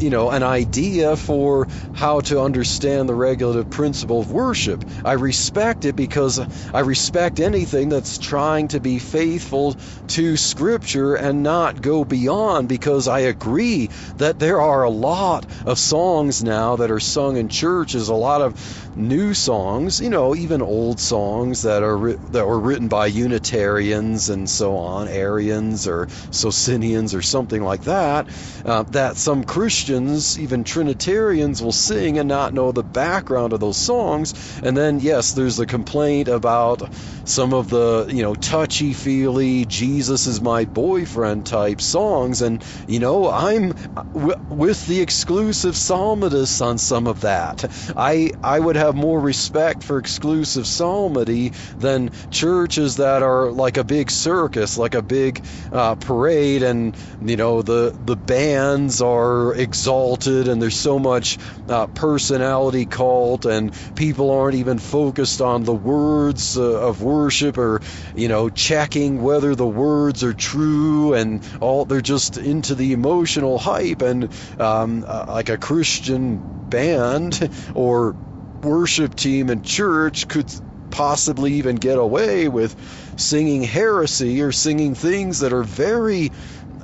you 0.00 0.10
know, 0.10 0.30
an 0.30 0.42
idea 0.42 1.16
for 1.16 1.68
how 1.92 2.20
to 2.20 2.40
understand 2.40 3.08
the 3.08 3.14
regulative 3.14 3.68
principle 3.68 4.20
of 4.20 4.30
worship. 4.30 4.84
I 5.04 5.12
respect 5.12 5.84
it 5.84 5.94
because 5.94 6.40
I 6.72 6.80
respect 6.80 7.38
anything 7.38 7.90
that's 7.90 8.18
trying 8.18 8.68
to 8.68 8.80
be 8.80 8.98
faithful 8.98 9.76
to 10.08 10.36
Scripture 10.36 11.14
and 11.14 11.42
not 11.42 11.80
go 11.82 12.04
beyond 12.04 12.68
because 12.68 13.08
I 13.08 13.20
agree 13.20 13.90
that 14.16 14.38
there 14.38 14.60
are 14.60 14.82
a 14.84 14.90
lot 14.90 15.46
of 15.66 15.78
songs 15.78 16.42
now 16.42 16.76
that 16.76 16.90
are 16.90 17.00
sung 17.00 17.36
in 17.36 17.48
churches, 17.48 18.08
a 18.08 18.14
lot 18.14 18.40
of 18.40 18.89
new 18.96 19.34
songs, 19.34 20.00
you 20.00 20.10
know, 20.10 20.34
even 20.34 20.62
old 20.62 21.00
songs 21.00 21.62
that 21.62 21.82
are 21.82 22.16
that 22.30 22.46
were 22.46 22.60
written 22.60 22.88
by 22.88 23.06
Unitarians 23.06 24.28
and 24.28 24.48
so 24.50 24.76
on, 24.76 25.08
Arians 25.08 25.86
or 25.86 26.08
Socinians 26.30 27.14
or 27.14 27.22
something 27.22 27.62
like 27.62 27.82
that, 27.82 28.28
uh, 28.64 28.84
that 28.84 29.16
some 29.16 29.44
Christians 29.44 30.38
even 30.38 30.64
Trinitarians, 30.64 31.62
will 31.62 31.72
sing 31.72 32.18
and 32.18 32.28
not 32.28 32.54
know 32.54 32.72
the 32.72 32.82
background 32.82 33.52
of 33.52 33.60
those 33.60 33.78
songs. 33.78 34.34
And 34.62 34.76
then, 34.76 35.00
yes, 35.00 35.32
there's 35.32 35.56
the 35.56 35.66
complaint 35.66 36.28
about 36.28 36.92
some 37.24 37.54
of 37.54 37.68
the, 37.70 38.06
you 38.10 38.22
know, 38.22 38.34
touchy 38.34 38.92
feely, 38.92 39.64
Jesus 39.66 40.26
is 40.26 40.40
my 40.40 40.64
boyfriend 40.64 41.46
type 41.46 41.80
songs. 41.80 42.42
And, 42.42 42.64
you 42.86 42.98
know, 42.98 43.30
I'm 43.30 43.74
w- 44.14 44.34
with 44.48 44.84
the 44.86 45.00
exclusive 45.00 45.76
psalmists 45.76 46.60
on 46.60 46.78
some 46.78 47.06
of 47.06 47.20
that. 47.20 47.64
I, 47.96 48.32
I 48.42 48.58
would 48.60 48.76
have 48.80 48.94
more 48.94 49.20
respect 49.20 49.82
for 49.82 49.98
exclusive 49.98 50.66
psalmody 50.66 51.52
than 51.78 52.10
churches 52.30 52.96
that 52.96 53.22
are 53.22 53.50
like 53.50 53.76
a 53.76 53.84
big 53.84 54.10
circus, 54.10 54.76
like 54.76 54.94
a 54.94 55.02
big 55.02 55.42
uh, 55.70 55.94
parade, 55.94 56.62
and, 56.62 56.96
you 57.20 57.36
know, 57.36 57.62
the, 57.62 57.94
the 58.06 58.16
bands 58.16 59.00
are 59.00 59.54
exalted 59.54 60.48
and 60.48 60.60
there's 60.60 60.76
so 60.76 60.98
much 60.98 61.38
uh, 61.68 61.86
personality 61.88 62.86
cult 62.86 63.44
and 63.46 63.72
people 63.94 64.30
aren't 64.30 64.56
even 64.56 64.78
focused 64.78 65.40
on 65.40 65.64
the 65.64 65.74
words 65.74 66.56
uh, 66.56 66.62
of 66.62 67.02
worship 67.02 67.58
or 67.58 67.80
you 68.14 68.28
know 68.28 68.48
checking 68.48 69.22
whether 69.22 69.54
the 69.54 69.66
words 69.66 70.24
are 70.24 70.32
true 70.32 71.14
and 71.14 71.42
all 71.60 71.84
they're 71.84 72.00
just 72.00 72.36
into 72.36 72.74
the 72.74 72.92
emotional 72.92 73.58
hype. 73.58 74.02
And 74.02 74.28
um, 74.58 75.04
uh, 75.06 75.26
like 75.28 75.48
a 75.48 75.58
Christian 75.58 76.68
band 76.70 77.50
or 77.74 78.14
worship 78.62 79.14
team 79.14 79.50
in 79.50 79.62
church 79.62 80.28
could 80.28 80.52
possibly 80.90 81.54
even 81.54 81.76
get 81.76 81.98
away 81.98 82.48
with 82.48 82.76
singing 83.16 83.62
heresy 83.62 84.42
or 84.42 84.52
singing 84.52 84.94
things 84.94 85.40
that 85.40 85.52
are 85.52 85.62
very 85.62 86.30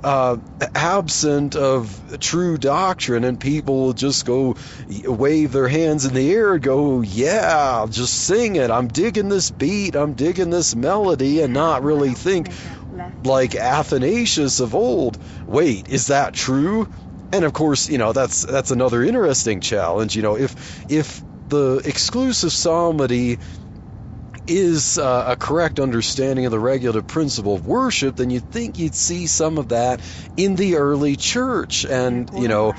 uh, 0.04 0.36
absent 0.74 1.56
of 1.56 2.18
true 2.20 2.56
doctrine, 2.56 3.24
and 3.24 3.40
people 3.40 3.86
will 3.86 3.92
just 3.92 4.24
go 4.24 4.54
wave 5.04 5.52
their 5.52 5.68
hands 5.68 6.04
in 6.04 6.14
the 6.14 6.32
air 6.32 6.58
go, 6.58 7.00
Yeah, 7.00 7.86
just 7.90 8.14
sing 8.14 8.56
it. 8.56 8.70
I'm 8.70 8.88
digging 8.88 9.28
this 9.28 9.50
beat, 9.50 9.96
I'm 9.96 10.14
digging 10.14 10.50
this 10.50 10.76
melody, 10.76 11.42
and 11.42 11.52
not 11.52 11.82
really 11.82 12.14
think 12.14 12.52
like 13.24 13.54
Athanasius 13.56 14.60
of 14.60 14.74
old. 14.74 15.18
Wait, 15.46 15.88
is 15.88 16.06
that 16.06 16.34
true? 16.34 16.88
And 17.32 17.44
of 17.44 17.52
course, 17.52 17.88
you 17.88 17.98
know, 17.98 18.12
that's 18.12 18.42
that's 18.42 18.70
another 18.70 19.02
interesting 19.02 19.60
challenge. 19.60 20.14
You 20.14 20.22
know, 20.22 20.36
if 20.36 20.84
if 20.88 21.24
the 21.48 21.80
exclusive 21.85 22.52
psalmody 22.52 23.38
is 24.48 24.98
uh, 24.98 25.24
a 25.28 25.37
correct 25.37 25.80
understanding 25.80 26.46
of 26.46 26.52
the 26.52 26.59
regulative 26.59 27.06
principle 27.06 27.54
of 27.54 27.66
worship, 27.66 28.16
then 28.16 28.30
you'd 28.30 28.50
think 28.50 28.78
you'd 28.78 28.94
see 28.94 29.26
some 29.26 29.59
of 29.59 29.70
that 29.70 30.00
in 30.37 30.56
the 30.56 30.76
early 30.76 31.16
church. 31.16 31.85
And, 31.85 32.30
you 32.35 32.48
know, 32.48 32.74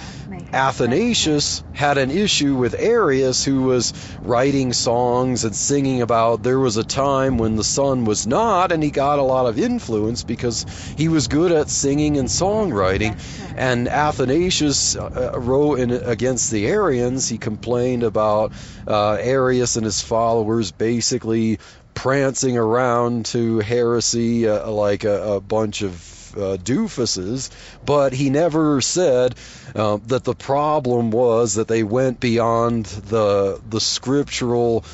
Athanasius 0.53 1.63
had 1.73 1.97
an 1.97 2.11
issue 2.11 2.55
with 2.55 2.75
Arius, 2.77 3.43
who 3.43 3.63
was 3.63 3.93
writing 4.21 4.73
songs 4.73 5.43
and 5.43 5.55
singing 5.55 6.01
about 6.01 6.43
there 6.43 6.59
was 6.59 6.77
a 6.77 6.83
time 6.83 7.37
when 7.37 7.55
the 7.55 7.63
Son 7.63 8.05
was 8.05 8.25
not, 8.27 8.71
and 8.71 8.81
he 8.81 8.91
got 8.91 9.19
a 9.19 9.23
lot 9.23 9.45
of 9.45 9.59
influence 9.59 10.23
because 10.23 10.65
he 10.97 11.07
was 11.07 11.27
good 11.27 11.51
at 11.51 11.69
singing 11.69 12.17
and 12.17 12.27
songwriting. 12.27 13.19
And 13.55 13.87
Athanasius 13.87 14.95
uh, 14.95 15.33
wrote 15.35 15.79
in, 15.79 15.91
against 15.91 16.51
the 16.51 16.67
Arians, 16.67 17.27
he 17.27 17.37
complained 17.37 18.03
about 18.03 18.53
uh, 18.87 19.13
Arius 19.19 19.75
and 19.75 19.85
his 19.85 20.01
followers 20.01 20.71
basically 20.71 21.56
prancing 21.97 22.59
around 22.59 23.25
to 23.25 23.57
heresy 23.57 24.47
uh, 24.47 24.69
like 24.69 25.03
a, 25.03 25.33
a 25.37 25.41
bunch 25.41 25.81
of 25.81 25.91
uh, 26.37 26.55
doofuses, 26.57 27.49
but 27.83 28.13
he 28.13 28.29
never 28.29 28.81
said 28.81 29.33
uh, 29.75 29.97
that 30.05 30.23
the 30.23 30.35
problem 30.35 31.09
was 31.09 31.55
that 31.55 31.67
they 31.67 31.81
went 31.81 32.19
beyond 32.19 32.85
the 32.85 33.59
the 33.67 33.81
scriptural 33.81 34.85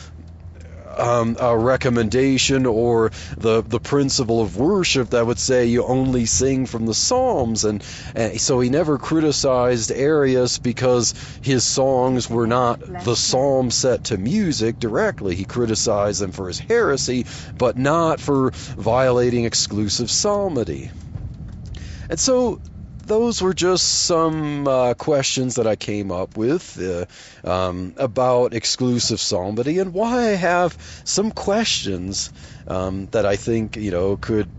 um, 0.98 1.38
a 1.40 1.58
recommendation 1.58 2.66
or 2.66 3.12
the 3.38 3.62
the 3.62 3.80
principle 3.80 4.42
of 4.42 4.58
worship 4.58 5.10
that 5.12 5.26
would 5.26 5.40
say 5.40 5.66
you 5.66 5.84
only 5.84 6.26
sing 6.26 6.66
from 6.66 6.86
the 6.86 6.94
Psalms, 6.94 7.66
and, 7.66 7.84
and 8.16 8.40
so 8.40 8.60
he 8.60 8.70
never 8.70 8.98
criticized 8.98 9.92
Arius 9.92 10.58
because 10.58 11.14
his 11.42 11.64
songs 11.64 12.30
were 12.30 12.48
not 12.48 12.80
the 13.04 13.16
psalm 13.16 13.72
set 13.72 14.06
to 14.06 14.18
music 14.18 14.80
directly. 14.80 15.36
He 15.36 15.46
criticized 15.46 16.22
them 16.22 16.32
for 16.32 16.48
his 16.48 16.60
heresy, 16.60 17.26
but 17.58 17.78
not 17.78 18.20
for 18.20 18.52
violating 18.78 19.46
exclusive 19.46 20.10
psalmody. 20.10 20.92
And 22.10 22.20
so 22.20 22.60
those 23.06 23.42
were 23.42 23.54
just 23.54 23.88
some 23.88 24.68
uh, 24.68 24.94
questions 24.94 25.56
that 25.56 25.68
I 25.68 25.76
came 25.76 26.12
up 26.12 26.38
with 26.38 26.80
uh, 26.82 27.06
um, 27.48 27.94
about 27.98 28.54
exclusive 28.54 29.20
psalmody 29.20 29.80
and 29.80 29.94
why 29.94 30.30
I 30.30 30.36
have 30.36 30.78
some 31.04 31.32
questions 31.32 32.32
um, 32.68 33.08
that 33.12 33.26
I 33.26 33.36
think 33.36 33.76
you 33.76 33.92
know 33.92 34.18
could 34.18 34.50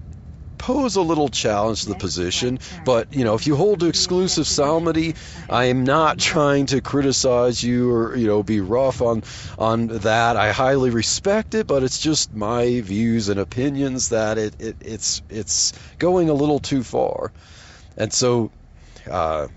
pose 0.64 0.96
a 0.96 1.02
little 1.02 1.28
challenge 1.28 1.82
to 1.82 1.90
the 1.90 1.94
position. 1.94 2.58
But 2.84 3.12
you 3.12 3.24
know, 3.24 3.34
if 3.34 3.46
you 3.46 3.54
hold 3.54 3.80
to 3.80 3.86
exclusive 3.86 4.46
psalmody, 4.46 5.14
I 5.48 5.64
am 5.66 5.84
not 5.84 6.18
trying 6.18 6.66
to 6.66 6.80
criticize 6.80 7.62
you 7.62 7.92
or 7.92 8.16
you 8.16 8.26
know 8.26 8.42
be 8.42 8.60
rough 8.60 9.02
on 9.02 9.22
on 9.58 9.88
that. 9.88 10.36
I 10.36 10.52
highly 10.52 10.90
respect 10.90 11.54
it, 11.54 11.66
but 11.66 11.82
it's 11.82 11.98
just 11.98 12.32
my 12.34 12.80
views 12.80 13.28
and 13.28 13.38
opinions 13.40 14.08
that 14.10 14.38
it, 14.38 14.56
it 14.58 14.76
it's 14.80 15.22
it's 15.28 15.72
going 15.98 16.30
a 16.30 16.34
little 16.34 16.60
too 16.60 16.82
far. 16.82 17.32
And 17.96 18.12
so 18.12 18.50
uh, 19.10 19.48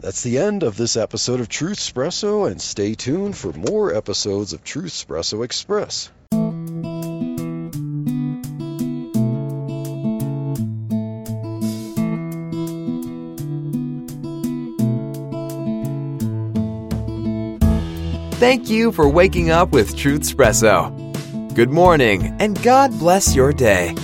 that's 0.00 0.22
the 0.22 0.38
end 0.38 0.62
of 0.62 0.76
this 0.76 0.96
episode 0.96 1.40
of 1.40 1.48
Truth 1.48 1.78
Espresso, 1.78 2.50
and 2.50 2.60
stay 2.60 2.94
tuned 2.94 3.36
for 3.36 3.52
more 3.52 3.94
episodes 3.94 4.52
of 4.52 4.62
Truth 4.64 4.92
Espresso 4.92 5.44
Express. 5.44 6.10
Thank 18.38 18.68
you 18.68 18.92
for 18.92 19.08
waking 19.08 19.50
up 19.50 19.70
with 19.70 19.96
Truth 19.96 20.22
Espresso. 20.22 20.92
Good 21.54 21.70
morning, 21.70 22.36
and 22.38 22.62
God 22.62 22.90
bless 22.98 23.34
your 23.34 23.52
day. 23.52 23.94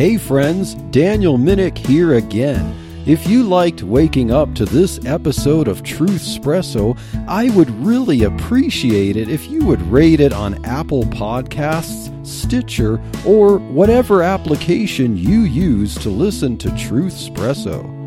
Hey 0.00 0.16
friends, 0.16 0.76
Daniel 0.92 1.36
Minnick 1.36 1.76
here 1.76 2.14
again. 2.14 2.74
If 3.04 3.26
you 3.26 3.42
liked 3.42 3.82
waking 3.82 4.30
up 4.30 4.54
to 4.54 4.64
this 4.64 4.98
episode 5.04 5.68
of 5.68 5.82
Truth 5.82 6.22
Espresso, 6.22 6.98
I 7.28 7.50
would 7.50 7.68
really 7.84 8.22
appreciate 8.24 9.18
it 9.18 9.28
if 9.28 9.50
you 9.50 9.62
would 9.66 9.82
rate 9.82 10.20
it 10.20 10.32
on 10.32 10.64
Apple 10.64 11.02
Podcasts, 11.02 12.26
Stitcher, 12.26 12.98
or 13.26 13.58
whatever 13.58 14.22
application 14.22 15.18
you 15.18 15.40
use 15.40 15.94
to 15.96 16.08
listen 16.08 16.56
to 16.56 16.74
Truth 16.78 17.16
Espresso. 17.16 17.99